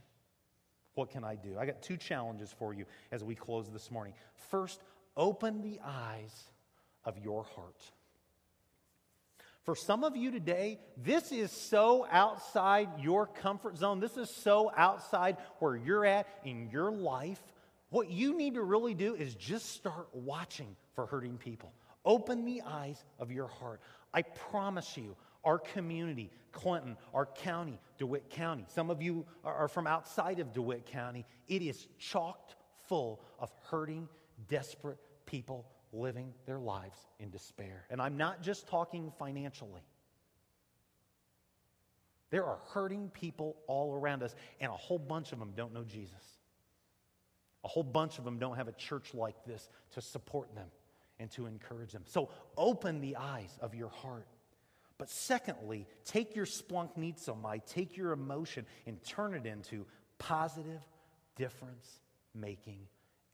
What 0.95 1.11
can 1.11 1.23
I 1.23 1.35
do? 1.35 1.59
I 1.59 1.67
got 1.67 1.83
two 1.83 1.97
challenges 1.97 2.55
for 2.59 2.73
you 2.73 2.87
as 3.13 3.23
we 3.23 3.35
close 3.35 3.69
this 3.71 3.91
morning. 3.91 4.15
First, 4.51 4.81
open 5.17 5.61
the 5.61 5.79
eyes 5.85 6.51
of 7.05 7.19
your 7.19 7.45
heart. 7.45 7.83
For 9.69 9.77
some 9.77 10.03
of 10.03 10.17
you 10.17 10.31
today, 10.31 10.79
this 10.97 11.31
is 11.31 11.53
so 11.53 12.07
outside 12.11 12.89
your 13.03 13.27
comfort 13.27 13.77
zone. 13.77 14.01
This 14.01 14.17
is 14.17 14.31
so 14.31 14.73
outside 14.75 15.37
where 15.59 15.77
you're 15.77 16.07
at 16.07 16.27
in 16.43 16.71
your 16.73 16.91
life. 16.91 17.43
What 17.91 18.11
you 18.11 18.35
need 18.35 18.55
to 18.55 18.63
really 18.63 18.95
do 18.95 19.15
is 19.15 19.35
just 19.35 19.75
start 19.75 20.09
watching 20.15 20.75
for 20.95 21.05
hurting 21.05 21.37
people. 21.37 21.75
Open 22.07 22.47
the 22.47 22.63
eyes 22.63 23.05
of 23.19 23.31
your 23.31 23.49
heart. 23.49 23.83
I 24.15 24.23
promise 24.23 24.97
you, 24.97 25.15
our 25.45 25.59
community, 25.59 26.31
Clinton, 26.51 26.97
our 27.13 27.27
county, 27.27 27.79
DeWitt 27.99 28.31
County, 28.31 28.65
some 28.69 28.89
of 28.89 29.03
you 29.03 29.27
are 29.45 29.69
from 29.69 29.87
outside 29.87 30.39
of 30.41 30.55
DeWitt 30.55 30.87
County, 30.87 31.27
it 31.47 31.61
is 31.61 31.89
chocked 31.99 32.55
full 32.87 33.21
of 33.39 33.53
hurting, 33.71 34.09
desperate 34.49 34.97
people 35.27 35.67
living 35.93 36.33
their 36.47 36.59
lives 36.59 36.99
in 37.19 37.31
despair. 37.31 37.85
And 37.91 38.01
I'm 38.01 38.17
not 38.17 38.43
just 38.43 38.69
talking 38.69 39.13
financially. 39.19 39.83
There 42.31 42.45
are 42.45 42.59
hurting 42.75 43.11
people 43.11 43.57
all 43.67 43.95
around 43.95 44.23
us, 44.23 44.35
and 44.61 44.71
a 44.71 44.77
whole 44.77 44.99
bunch 44.99 45.33
of 45.33 45.39
them 45.39 45.53
don't 45.57 45.73
know 45.73 45.85
Jesus. 45.85 46.39
A 47.65 47.69
whole 47.69 47.83
bunch 47.83 48.19
of 48.19 48.25
them 48.25 48.39
don't 48.39 48.57
have 48.57 48.69
a 48.69 48.73
church 48.73 49.15
like 49.15 49.45
this 49.47 49.69
to 49.93 50.01
support 50.01 50.55
them 50.55 50.69
and 51.19 51.31
to 51.33 51.47
encourage 51.47 51.93
them. 51.93 52.05
So 52.07 52.31
open 52.57 53.01
the 53.01 53.17
eyes 53.17 53.57
of 53.61 53.75
your 53.75 53.89
heart. 53.89 54.27
But 54.99 55.11
secondly, 55.11 55.87
take 56.05 56.37
your 56.37 56.45
splanchnizomai, 56.45 57.65
take 57.67 57.97
your 57.97 58.13
emotion, 58.13 58.67
and 58.87 59.03
turn 59.05 59.35
it 59.35 59.47
into 59.47 59.87
positive, 60.19 60.81
difference 61.37 62.01
making 62.35 62.81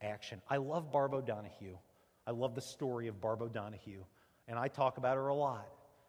action. 0.01 0.41
I 0.49 0.57
love 0.57 0.91
Barb 0.91 1.13
O'Donohue. 1.13 1.77
I 2.27 2.31
love 2.31 2.55
the 2.55 2.61
story 2.61 3.07
of 3.07 3.21
Barb 3.21 3.41
O'Donohue, 3.41 4.03
and 4.47 4.57
I 4.57 4.67
talk 4.67 4.97
about 4.97 5.15
her 5.15 5.27
a 5.27 5.35
lot. 5.35 5.67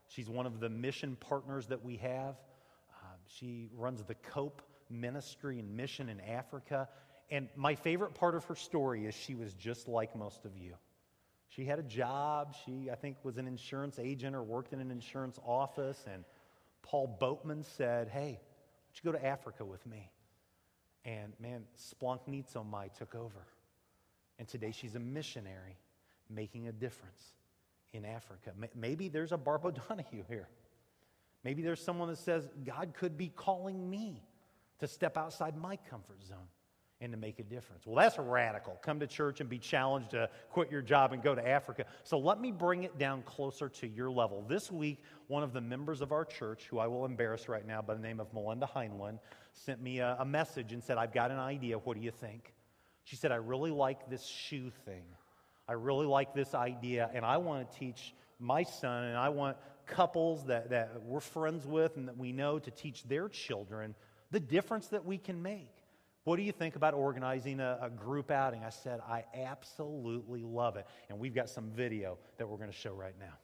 She's 0.09 0.29
one 0.29 0.47
of 0.47 0.61
the 0.61 0.69
mission 0.69 1.17
partners 1.17 1.67
that 1.67 1.85
we 1.85 1.97
have. 1.97 2.37
Uh, 2.91 3.07
she 3.27 3.71
runs 3.77 4.03
the 4.05 4.15
COPE 4.15 4.63
ministry 4.89 5.59
and 5.59 5.77
mission 5.77 6.09
in 6.09 6.21
Africa. 6.21 6.89
And 7.31 7.49
my 7.57 7.75
favorite 7.75 8.15
part 8.15 8.35
of 8.35 8.45
her 8.45 8.55
story 8.55 9.07
is 9.07 9.15
she 9.15 9.35
was 9.35 9.53
just 9.55 9.89
like 9.89 10.15
most 10.15 10.45
of 10.45 10.57
you. 10.57 10.75
She 11.49 11.65
had 11.65 11.79
a 11.79 11.83
job. 11.83 12.55
She, 12.65 12.89
I 12.91 12.95
think, 12.95 13.17
was 13.25 13.37
an 13.39 13.47
insurance 13.47 13.99
agent 13.99 14.37
or 14.37 14.43
worked 14.43 14.73
in 14.73 14.81
an 14.81 14.91
insurance 14.91 15.39
office. 15.45 16.03
And 16.13 16.25
Paul 16.83 17.17
Boatman 17.19 17.65
said, 17.77 18.09
Hey, 18.09 18.39
why 18.39 19.03
don't 19.03 19.05
you 19.05 19.13
go 19.13 19.19
to 19.19 19.27
Africa 19.27 19.65
with 19.65 19.85
me? 19.87 20.11
And 21.05 21.33
man, 21.41 21.65
Splunk 21.79 22.21
took 22.97 23.15
over. 23.15 23.47
And 24.39 24.47
today 24.47 24.73
she's 24.73 24.95
a 24.95 25.01
missionary 25.01 25.77
making 26.31 26.69
a 26.69 26.73
difference 26.73 27.35
in 27.93 28.05
Africa. 28.05 28.53
Maybe 28.75 29.09
there's 29.09 29.33
a 29.33 29.37
Barb 29.37 29.65
O'Donohue 29.65 30.25
here. 30.29 30.49
Maybe 31.45 31.63
there's 31.63 31.81
someone 31.81 32.09
that 32.09 32.19
says, 32.19 32.49
God 32.65 32.93
could 32.95 33.17
be 33.17 33.29
calling 33.29 33.89
me 33.89 34.23
to 34.81 34.89
step 34.89 35.17
outside 35.17 35.57
my 35.57 35.77
comfort 35.77 36.23
zone 36.23 36.49
and 37.01 37.13
to 37.13 37.19
make 37.19 37.39
a 37.39 37.43
difference. 37.43 37.87
Well, 37.87 37.97
that's 37.97 38.19
radical. 38.19 38.79
Come 38.83 39.01
to 39.01 39.07
church 39.07 39.41
and 39.41 39.49
be 39.49 39.59
challenged 39.59 40.11
to 40.11 40.31
quit 40.51 40.71
your 40.71 40.81
job 40.81 41.13
and 41.13 41.23
go 41.23 41.35
to 41.35 41.47
Africa. 41.47 41.85
So 42.05 42.19
let 42.19 42.41
me 42.41 42.51
bring 42.51 42.85
it 42.85 42.99
down 42.99 43.23
closer 43.23 43.69
to 43.69 43.87
your 43.87 44.11
level. 44.11 44.45
This 44.49 44.73
week, 44.73 45.03
one 45.29 45.43
of 45.43 45.53
the 45.53 45.61
members 45.61 46.01
of 46.01 46.11
our 46.11 46.25
church, 46.25 46.67
who 46.71 46.79
I 46.79 46.87
will 46.87 47.05
embarrass 47.05 47.49
right 47.49 47.67
now 47.67 47.83
by 47.83 47.95
the 47.95 48.01
name 48.01 48.19
of 48.19 48.33
Melinda 48.33 48.69
Heinlein, 48.75 49.19
sent 49.53 49.83
me 49.83 49.99
a, 49.99 50.17
a 50.21 50.25
message 50.25 50.73
and 50.73 50.83
said, 50.83 50.97
I've 50.97 51.13
got 51.13 51.31
an 51.31 51.39
idea. 51.39 51.79
What 51.79 51.97
do 51.97 52.03
you 52.03 52.11
think? 52.11 52.55
She 53.05 53.17
said, 53.17 53.31
I 53.31 53.37
really 53.37 53.71
like 53.71 54.09
this 54.09 54.25
shoe 54.25 54.71
thing. 54.85 55.05
I 55.69 55.73
really 55.73 56.07
like 56.07 56.35
this 56.35 56.55
idea, 56.55 57.11
and 57.13 57.25
I 57.25 57.39
want 57.39 57.71
to 57.71 57.79
teach 57.79 58.15
my 58.39 58.63
son, 58.63 59.05
and 59.05 59.17
I 59.17 59.31
want 59.31 59.57
couples 59.87 60.47
that, 60.47 60.71
that 60.71 61.03
we're 61.03 61.21
friends 61.21 61.67
with 61.67 61.97
and 61.97 62.09
that 62.09 62.17
we 62.17 62.33
know 62.33 62.59
to 62.59 62.71
teach 62.71 63.05
their 63.05 63.29
children 63.29 63.95
the 64.31 64.41
difference 64.41 64.89
that 64.89 65.05
we 65.05 65.19
can 65.19 65.43
make. 65.43 65.71
What 66.25 66.37
do 66.37 66.43
you 66.43 66.53
think 66.53 66.75
about 66.75 66.95
organizing 66.95 67.61
a, 67.61 67.79
a, 67.83 67.91
group 67.91 68.33
outing? 68.33 68.65
I 68.65 68.71
said, 68.71 69.01
I 69.09 69.25
absolutely 69.33 70.43
love 70.43 70.77
it. 70.77 70.85
And 71.09 71.21
we've 71.21 71.35
got 71.35 71.49
some 71.49 71.71
video 71.71 72.19
that 72.39 72.49
we're 72.49 72.57
going 72.57 72.71
to 72.71 72.77
show 72.77 72.93
right 72.93 73.15
now. 73.21 73.35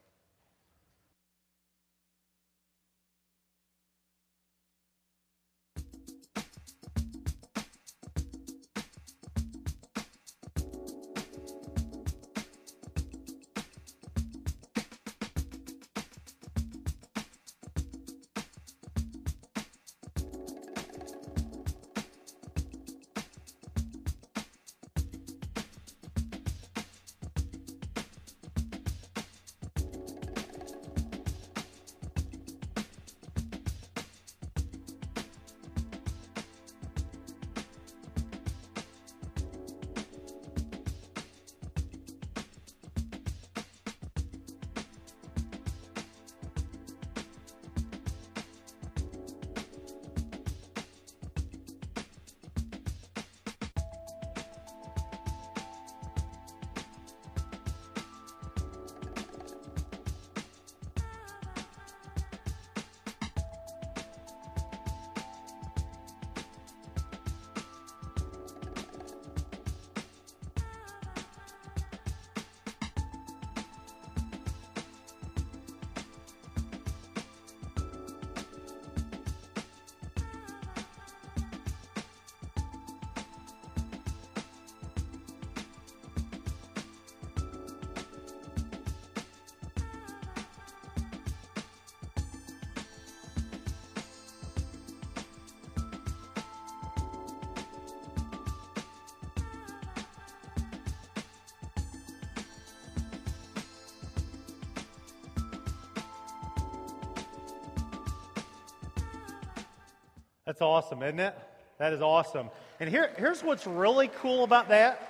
That's 110.53 110.61
awesome, 110.61 111.03
isn't 111.03 111.19
it? 111.19 111.35
That 111.79 111.95
is 111.95 112.03
awesome. 112.03 112.51
And 112.79 112.91
here, 112.91 113.11
here's 113.17 113.43
what's 113.43 113.67
really 113.67 114.09
cool 114.09 114.45
about 114.45 114.69
that 114.69 115.01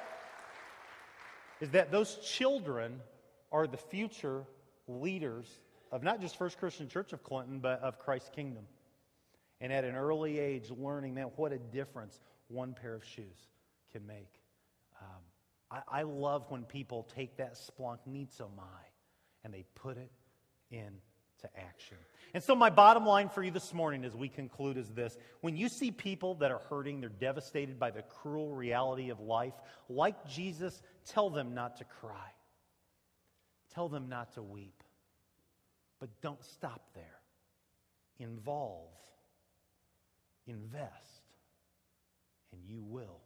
is 1.60 1.70
that 1.70 1.90
those 1.90 2.14
children 2.18 3.00
are 3.50 3.66
the 3.66 3.76
future 3.76 4.44
leaders 4.86 5.58
of 5.90 6.04
not 6.04 6.20
just 6.20 6.36
First 6.36 6.58
Christian 6.58 6.88
Church 6.88 7.12
of 7.12 7.24
Clinton, 7.24 7.58
but 7.58 7.82
of 7.82 7.98
Christ's 7.98 8.30
kingdom. 8.32 8.62
And 9.60 9.72
at 9.72 9.82
an 9.82 9.96
early 9.96 10.38
age, 10.38 10.70
learning, 10.70 11.14
man, 11.14 11.26
what 11.34 11.50
a 11.50 11.58
difference 11.58 12.20
one 12.46 12.72
pair 12.72 12.94
of 12.94 13.04
shoes 13.04 13.48
can 13.90 14.06
make. 14.06 14.30
Um, 15.00 15.82
I, 15.90 15.98
I, 15.98 16.02
love 16.02 16.44
when 16.50 16.62
people 16.62 17.08
take 17.16 17.38
that 17.38 17.54
Splunk 17.54 17.98
Nizomai 18.08 18.84
and 19.42 19.52
they 19.52 19.64
put 19.74 19.96
it 19.96 20.12
in 20.70 20.92
to 21.42 21.48
action. 21.58 21.96
And 22.34 22.42
so, 22.42 22.54
my 22.54 22.70
bottom 22.70 23.04
line 23.04 23.28
for 23.28 23.42
you 23.42 23.50
this 23.50 23.74
morning 23.74 24.04
as 24.04 24.16
we 24.16 24.28
conclude 24.28 24.76
is 24.76 24.88
this 24.88 25.16
when 25.40 25.56
you 25.56 25.68
see 25.68 25.90
people 25.90 26.36
that 26.36 26.50
are 26.50 26.60
hurting, 26.70 27.00
they're 27.00 27.10
devastated 27.10 27.78
by 27.78 27.90
the 27.90 28.02
cruel 28.02 28.54
reality 28.54 29.10
of 29.10 29.20
life, 29.20 29.54
like 29.88 30.26
Jesus, 30.26 30.82
tell 31.04 31.28
them 31.28 31.54
not 31.54 31.76
to 31.78 31.84
cry, 31.84 32.30
tell 33.74 33.88
them 33.88 34.08
not 34.08 34.32
to 34.34 34.42
weep. 34.42 34.82
But 36.00 36.08
don't 36.20 36.42
stop 36.44 36.82
there. 36.94 37.20
Involve, 38.18 38.88
invest, 40.46 41.22
and 42.52 42.60
you 42.66 42.82
will 42.82 43.20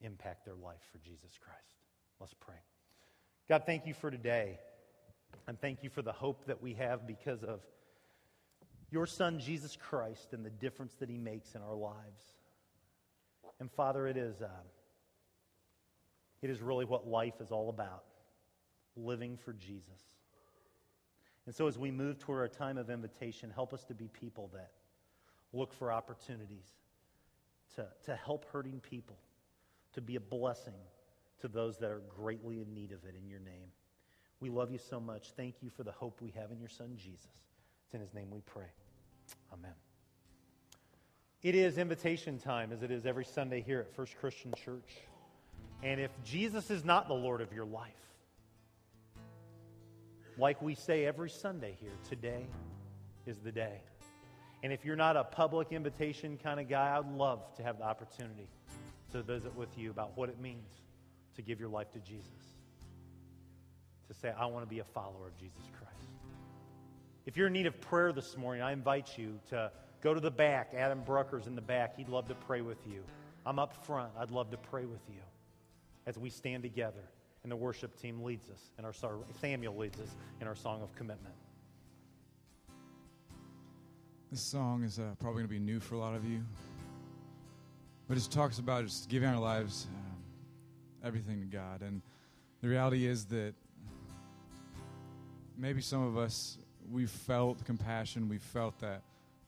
impact 0.00 0.44
their 0.44 0.54
life 0.54 0.80
for 0.92 0.98
Jesus 0.98 1.38
Christ. 1.42 1.76
Let's 2.20 2.34
pray. 2.34 2.56
God, 3.48 3.62
thank 3.64 3.86
you 3.86 3.94
for 3.94 4.10
today. 4.10 4.58
And 5.46 5.60
thank 5.60 5.82
you 5.82 5.90
for 5.90 6.02
the 6.02 6.12
hope 6.12 6.44
that 6.46 6.62
we 6.62 6.74
have 6.74 7.06
because 7.06 7.42
of 7.42 7.60
your 8.90 9.06
Son, 9.06 9.38
Jesus 9.38 9.76
Christ, 9.76 10.32
and 10.32 10.44
the 10.44 10.50
difference 10.50 10.94
that 10.96 11.08
he 11.08 11.18
makes 11.18 11.54
in 11.54 11.62
our 11.62 11.74
lives. 11.74 12.34
And 13.60 13.70
Father, 13.70 14.06
it 14.06 14.16
is, 14.16 14.40
uh, 14.40 14.48
it 16.42 16.50
is 16.50 16.60
really 16.60 16.84
what 16.84 17.06
life 17.06 17.40
is 17.40 17.50
all 17.50 17.68
about 17.68 18.04
living 18.96 19.36
for 19.36 19.52
Jesus. 19.52 20.02
And 21.46 21.54
so, 21.54 21.66
as 21.66 21.78
we 21.78 21.90
move 21.90 22.18
toward 22.18 22.40
our 22.40 22.48
time 22.48 22.76
of 22.76 22.90
invitation, 22.90 23.50
help 23.50 23.72
us 23.72 23.84
to 23.84 23.94
be 23.94 24.08
people 24.08 24.50
that 24.52 24.72
look 25.52 25.72
for 25.72 25.90
opportunities 25.90 26.66
to, 27.76 27.86
to 28.04 28.16
help 28.16 28.44
hurting 28.52 28.80
people, 28.80 29.16
to 29.94 30.00
be 30.00 30.16
a 30.16 30.20
blessing 30.20 30.74
to 31.40 31.48
those 31.48 31.78
that 31.78 31.90
are 31.90 32.02
greatly 32.08 32.60
in 32.60 32.74
need 32.74 32.92
of 32.92 33.04
it 33.04 33.14
in 33.20 33.28
your 33.28 33.40
name. 33.40 33.70
We 34.40 34.50
love 34.50 34.70
you 34.70 34.78
so 34.78 35.00
much. 35.00 35.30
Thank 35.36 35.56
you 35.62 35.70
for 35.70 35.82
the 35.82 35.92
hope 35.92 36.20
we 36.20 36.32
have 36.36 36.52
in 36.52 36.60
your 36.60 36.68
Son, 36.68 36.92
Jesus. 36.96 37.26
It's 37.84 37.94
in 37.94 38.00
his 38.00 38.14
name 38.14 38.30
we 38.30 38.40
pray. 38.40 38.70
Amen. 39.52 39.72
It 41.42 41.54
is 41.54 41.78
invitation 41.78 42.38
time, 42.38 42.72
as 42.72 42.82
it 42.82 42.90
is 42.90 43.06
every 43.06 43.24
Sunday 43.24 43.60
here 43.60 43.80
at 43.80 43.94
First 43.94 44.16
Christian 44.18 44.52
Church. 44.64 44.98
And 45.82 46.00
if 46.00 46.10
Jesus 46.24 46.70
is 46.70 46.84
not 46.84 47.08
the 47.08 47.14
Lord 47.14 47.40
of 47.40 47.52
your 47.52 47.64
life, 47.64 47.92
like 50.36 50.60
we 50.62 50.74
say 50.74 51.04
every 51.04 51.30
Sunday 51.30 51.76
here, 51.80 51.92
today 52.08 52.46
is 53.26 53.38
the 53.38 53.52
day. 53.52 53.80
And 54.62 54.72
if 54.72 54.84
you're 54.84 54.96
not 54.96 55.16
a 55.16 55.24
public 55.24 55.72
invitation 55.72 56.38
kind 56.42 56.60
of 56.60 56.68
guy, 56.68 56.96
I'd 56.96 57.10
love 57.16 57.40
to 57.56 57.62
have 57.62 57.78
the 57.78 57.84
opportunity 57.84 58.48
to 59.12 59.22
visit 59.22 59.54
with 59.56 59.76
you 59.76 59.90
about 59.90 60.16
what 60.16 60.28
it 60.28 60.40
means 60.40 60.68
to 61.36 61.42
give 61.42 61.58
your 61.58 61.68
life 61.68 61.90
to 61.92 61.98
Jesus 62.00 62.57
to 64.08 64.14
say, 64.14 64.32
I 64.36 64.46
want 64.46 64.64
to 64.64 64.68
be 64.68 64.80
a 64.80 64.84
follower 64.84 65.26
of 65.26 65.36
Jesus 65.38 65.62
Christ. 65.78 65.94
If 67.26 67.36
you're 67.36 67.46
in 67.46 67.52
need 67.52 67.66
of 67.66 67.80
prayer 67.80 68.12
this 68.12 68.36
morning, 68.36 68.62
I 68.62 68.72
invite 68.72 69.16
you 69.16 69.38
to 69.50 69.70
go 70.02 70.14
to 70.14 70.20
the 70.20 70.30
back. 70.30 70.72
Adam 70.76 71.02
Brucker's 71.04 71.46
in 71.46 71.54
the 71.54 71.62
back. 71.62 71.96
He'd 71.96 72.08
love 72.08 72.28
to 72.28 72.34
pray 72.34 72.62
with 72.62 72.78
you. 72.86 73.02
I'm 73.44 73.58
up 73.58 73.84
front. 73.84 74.12
I'd 74.18 74.30
love 74.30 74.50
to 74.50 74.56
pray 74.56 74.86
with 74.86 75.02
you 75.08 75.20
as 76.06 76.18
we 76.18 76.30
stand 76.30 76.62
together 76.62 77.04
and 77.42 77.52
the 77.52 77.56
worship 77.56 77.98
team 78.00 78.22
leads 78.22 78.50
us, 78.50 78.60
and 78.76 78.84
our 78.84 78.92
Samuel 79.40 79.76
leads 79.76 79.98
us 80.00 80.08
in 80.40 80.46
our 80.46 80.54
song 80.54 80.82
of 80.82 80.94
commitment. 80.94 81.34
This 84.30 84.42
song 84.42 84.84
is 84.84 84.98
uh, 84.98 85.14
probably 85.18 85.42
going 85.42 85.46
to 85.46 85.54
be 85.54 85.58
new 85.58 85.80
for 85.80 85.94
a 85.94 85.98
lot 85.98 86.14
of 86.14 86.24
you, 86.28 86.42
but 88.06 88.18
it 88.18 88.28
talks 88.30 88.58
about 88.58 88.84
just 88.84 89.08
giving 89.08 89.28
our 89.28 89.40
lives 89.40 89.86
um, 89.94 90.16
everything 91.02 91.40
to 91.40 91.46
God. 91.46 91.80
And 91.80 92.02
the 92.60 92.68
reality 92.68 93.06
is 93.06 93.24
that 93.26 93.54
maybe 95.58 95.80
some 95.80 96.06
of 96.06 96.16
us, 96.16 96.56
we've 96.90 97.10
felt 97.10 97.64
compassion, 97.64 98.28
we've 98.28 98.40
felt 98.40 98.78
that 98.80 99.02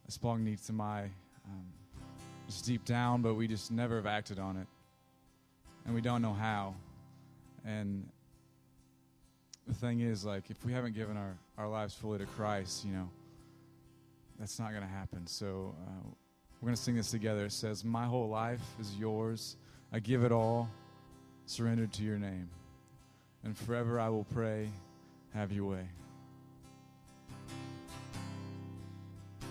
a 0.08 0.10
splanchnizomai 0.10 1.04
um, 1.46 1.64
just 2.46 2.66
deep 2.66 2.84
down, 2.84 3.22
but 3.22 3.34
we 3.34 3.46
just 3.46 3.70
never 3.70 3.96
have 3.96 4.06
acted 4.06 4.38
on 4.38 4.56
it. 4.56 4.66
And 5.86 5.94
we 5.94 6.00
don't 6.00 6.20
know 6.20 6.34
how. 6.34 6.74
And 7.64 8.06
the 9.66 9.74
thing 9.74 10.00
is, 10.00 10.24
like, 10.24 10.50
if 10.50 10.64
we 10.64 10.72
haven't 10.72 10.94
given 10.94 11.16
our, 11.16 11.36
our 11.56 11.68
lives 11.68 11.94
fully 11.94 12.18
to 12.18 12.26
Christ, 12.26 12.84
you 12.84 12.92
know, 12.92 13.08
that's 14.38 14.58
not 14.58 14.70
going 14.70 14.82
to 14.82 14.88
happen. 14.88 15.26
So 15.26 15.74
uh, 15.86 16.08
we're 16.60 16.66
going 16.66 16.76
to 16.76 16.82
sing 16.82 16.96
this 16.96 17.10
together. 17.10 17.46
It 17.46 17.52
says, 17.52 17.84
My 17.84 18.04
whole 18.04 18.28
life 18.28 18.62
is 18.80 18.96
yours. 18.96 19.56
I 19.92 20.00
give 20.00 20.24
it 20.24 20.32
all, 20.32 20.68
surrendered 21.46 21.92
to 21.94 22.02
your 22.02 22.18
name. 22.18 22.48
And 23.44 23.56
forever 23.56 23.98
I 24.00 24.08
will 24.08 24.24
pray, 24.24 24.70
have 25.34 25.52
your 25.52 25.70
way. 25.70 25.88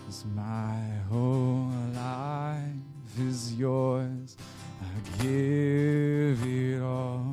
Cause 0.06 0.24
my 0.34 0.80
whole 1.08 1.70
life 1.94 3.18
is 3.18 3.54
yours. 3.54 4.36
I 4.82 5.22
give 5.22 6.44
it 6.44 6.82
all, 6.82 7.24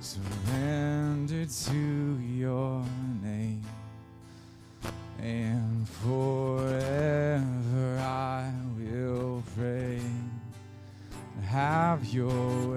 surrender 0.00 1.44
to 1.46 2.18
your 2.20 2.84
name. 3.22 3.62
And 5.20 5.88
forever 5.88 7.44
I 8.00 8.50
will 8.76 9.42
pray. 9.56 10.00
Have 11.42 12.04
your 12.06 12.73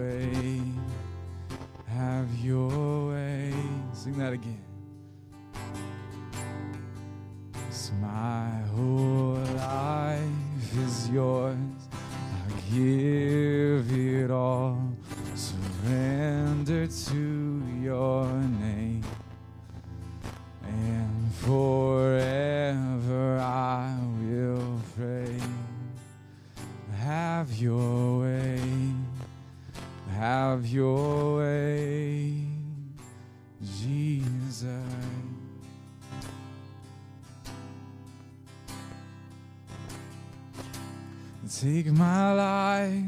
life, 42.33 43.03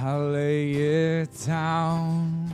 I 0.00 0.16
lay 0.16 0.72
it 0.72 1.28
down 1.46 2.52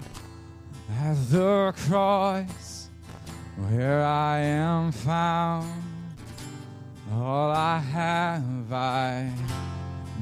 at 1.01 1.15
the 1.31 1.73
cross 1.87 2.89
where 3.57 4.03
I 4.05 4.39
am 4.39 4.93
found. 4.93 5.83
All 7.13 7.51
I 7.51 7.79
have 7.79 8.73
I 8.73 9.31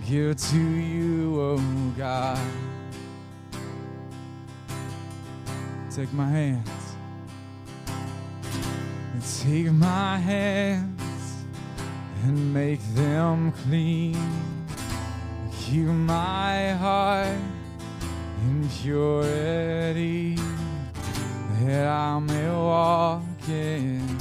give 0.08 0.36
to 0.36 0.58
you, 0.58 1.40
oh 1.40 1.92
God. 1.96 2.38
Take 5.90 6.12
my 6.12 6.28
hands 6.28 6.78
take 9.42 9.70
my 9.72 10.16
hands 10.16 11.44
and 12.24 12.52
make 12.52 12.80
them 12.94 13.52
clean. 13.52 14.57
Keep 15.68 15.88
my 15.88 16.72
heart 16.72 17.36
in 18.40 18.66
purity 18.70 20.38
that 21.60 21.86
I 21.86 22.18
may 22.20 22.50
walk 22.50 23.48
in 23.50 24.18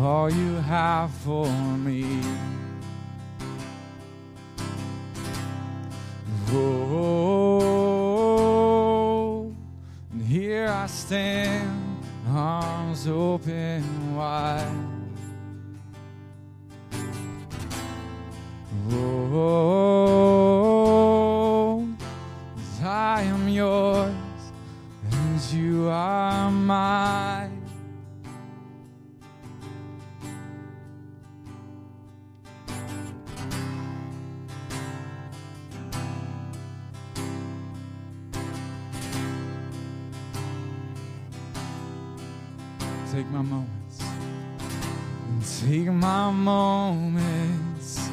all 0.00 0.30
you 0.32 0.54
have 0.54 1.10
for 1.10 1.46
me. 1.46 2.18
Oh, 6.50 7.04
and 10.12 10.22
here 10.26 10.68
I 10.68 10.86
stand, 10.86 11.98
arms 12.26 13.06
open 13.06 14.16
wide. 14.16 14.64
Oh, 18.90 20.23
yours 23.54 24.12
and 25.12 25.40
you 25.52 25.86
are 25.88 26.50
mine. 26.50 27.60
Take 43.12 43.28
my 43.30 43.42
moments. 43.42 44.02
Take 45.60 45.86
my 45.86 46.30
moments 46.32 48.10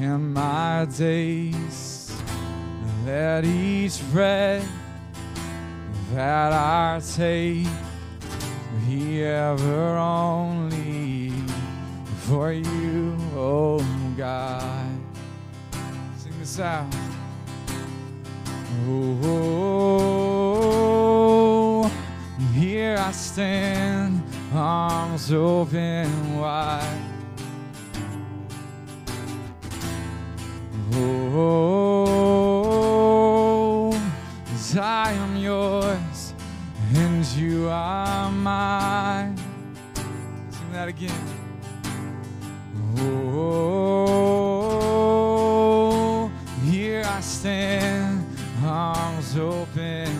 and 0.00 0.34
my 0.34 0.86
days. 0.86 1.83
Let 3.04 3.44
each 3.44 4.00
breath 4.12 4.66
that 6.14 6.52
I 6.52 7.00
take 7.14 7.66
be 8.86 9.22
ever 9.24 9.96
only 9.98 11.32
for 12.26 12.50
you, 12.50 13.16
oh 13.36 13.84
God. 14.16 14.86
Sing 16.16 16.32
this 16.38 16.58
out. 16.58 16.86
Oh, 18.88 19.10
here 22.54 22.96
I 22.98 23.12
stand, 23.12 24.22
arms 24.54 25.30
open 25.30 26.38
wide. 26.38 27.00
Oh, 30.94 32.03
you 37.36 37.68
are 37.68 38.30
mine. 38.30 39.36
Sing 40.50 40.72
that 40.72 40.88
again. 40.88 41.10
Oh, 42.98 44.30
here 46.64 47.02
I 47.04 47.20
stand, 47.20 48.24
arms 48.62 49.36
open 49.36 50.13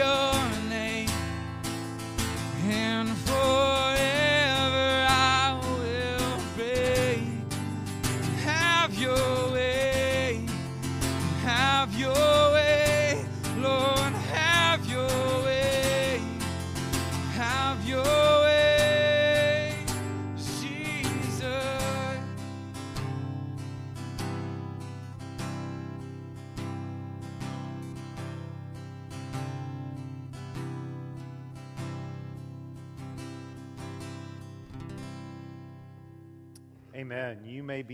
Hallelujah. 0.00 0.29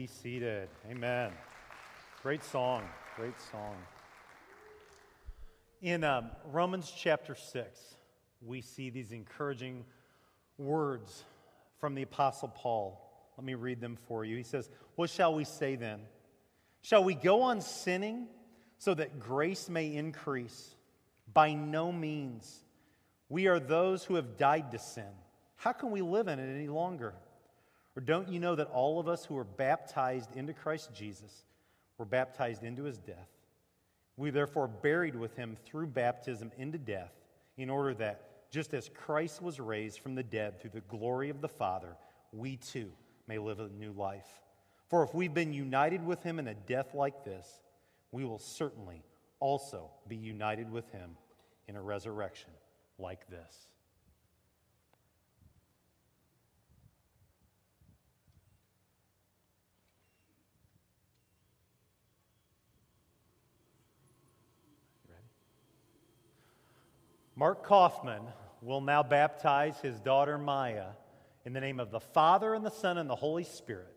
Seated. 0.07 0.69
Amen. 0.91 1.33
Great 2.23 2.45
song. 2.45 2.83
Great 3.17 3.41
song. 3.51 3.77
In 5.83 6.05
um, 6.05 6.31
Romans 6.51 6.93
chapter 6.97 7.35
6, 7.35 7.81
we 8.45 8.61
see 8.61 8.91
these 8.91 9.13
encouraging 9.13 9.85
words 10.59 11.25
from 11.79 11.95
the 11.95 12.03
Apostle 12.03 12.49
Paul. 12.49 13.01
Let 13.37 13.45
me 13.45 13.55
read 13.55 13.81
them 13.81 13.97
for 14.09 14.25
you. 14.25 14.37
He 14.37 14.43
says, 14.43 14.71
What 14.95 15.11
shall 15.11 15.35
we 15.35 15.45
say 15.45 15.77
then? 15.77 16.01
Shall 16.83 17.05
we 17.05 17.15
go 17.15 17.43
on 17.43 17.61
sinning 17.61 18.29
so 18.79 18.95
that 18.95 19.19
grace 19.19 19.69
may 19.69 19.95
increase? 19.95 20.75
By 21.33 21.53
no 21.55 21.93
means. 21.93 22.65
We 23.29 23.49
are 23.49 23.59
those 23.59 24.05
who 24.05 24.15
have 24.15 24.37
died 24.37 24.71
to 24.73 24.79
sin. 24.79 25.05
How 25.57 25.73
can 25.73 25.91
we 25.91 26.01
live 26.01 26.29
in 26.29 26.39
it 26.39 26.55
any 26.55 26.69
longer? 26.69 27.15
Or 27.97 28.03
don't 28.03 28.29
you 28.29 28.39
know 28.39 28.55
that 28.55 28.69
all 28.69 29.01
of 29.01 29.09
us 29.09 29.25
who 29.25 29.35
were 29.35 29.45
baptized 29.45 30.37
into 30.37 30.53
Christ 30.53 30.91
Jesus 30.95 31.47
were 31.97 32.05
baptized 32.05 32.63
into 32.63 32.85
his 32.85 32.99
death? 32.99 33.31
We 34.19 34.31
therefore 34.31 34.69
buried 34.69 35.17
with 35.17 35.35
him 35.37 35.57
through 35.65 35.89
baptism 35.89 36.53
into 36.59 36.79
death, 36.79 37.13
in 37.57 37.71
order 37.71 37.95
that, 37.95 38.51
just 38.51 38.75
as 38.75 38.91
Christ 38.95 39.41
was 39.43 39.59
raised 39.59 40.01
from 40.01 40.15
the 40.15 40.23
dead 40.23 40.61
through 40.61 40.71
the 40.71 40.81
glory 40.83 41.31
of 41.31 41.41
the 41.41 41.49
Father, 41.49 41.97
we 42.33 42.57
too 42.57 42.93
may 43.27 43.39
live 43.39 43.61
a 43.61 43.69
new 43.69 43.93
life. 43.93 44.29
For 44.89 45.03
if 45.03 45.15
we've 45.15 45.35
been 45.35 45.53
united 45.53 46.05
with 46.05 46.23
him 46.23 46.39
in 46.39 46.49
a 46.49 46.55
death 46.55 46.95
like 46.95 47.25
this, 47.25 47.61
we 48.13 48.25
will 48.25 48.39
certainly 48.39 49.03
also 49.41 49.91
be 50.07 50.17
united 50.17 50.71
with 50.71 50.91
him 50.93 51.17
in 51.67 51.77
a 51.77 51.83
resurrection 51.83 52.51
like 52.99 53.29
this. 53.29 53.69
Mark 67.39 67.65
Kaufman 67.65 68.23
will 68.63 68.81
now 68.81 69.03
baptize 69.03 69.79
his 69.81 70.01
daughter 70.01 70.39
Maya 70.39 70.87
in 71.45 71.53
the 71.53 71.61
name 71.61 71.79
of 71.79 71.91
the 71.91 72.01
Father 72.01 72.55
and 72.55 72.65
the 72.65 72.71
Son 72.71 72.97
and 72.97 73.11
the 73.11 73.15
Holy 73.15 73.45
Spirit 73.45 73.95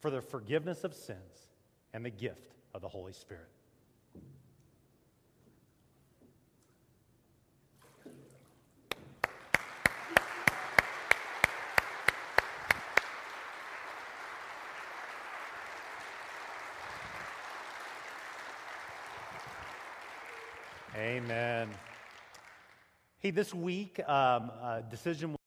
for 0.00 0.10
the 0.10 0.22
forgiveness 0.22 0.82
of 0.82 0.94
sins 0.94 1.18
and 1.92 2.02
the 2.02 2.10
gift 2.10 2.54
of 2.72 2.80
the 2.80 2.88
Holy 2.88 3.12
Spirit. 3.12 3.50
Amen. 20.96 21.68
Hey, 23.22 23.32
this 23.32 23.52
week, 23.52 24.00
um, 24.08 24.50
a 24.62 24.82
decision 24.88 25.36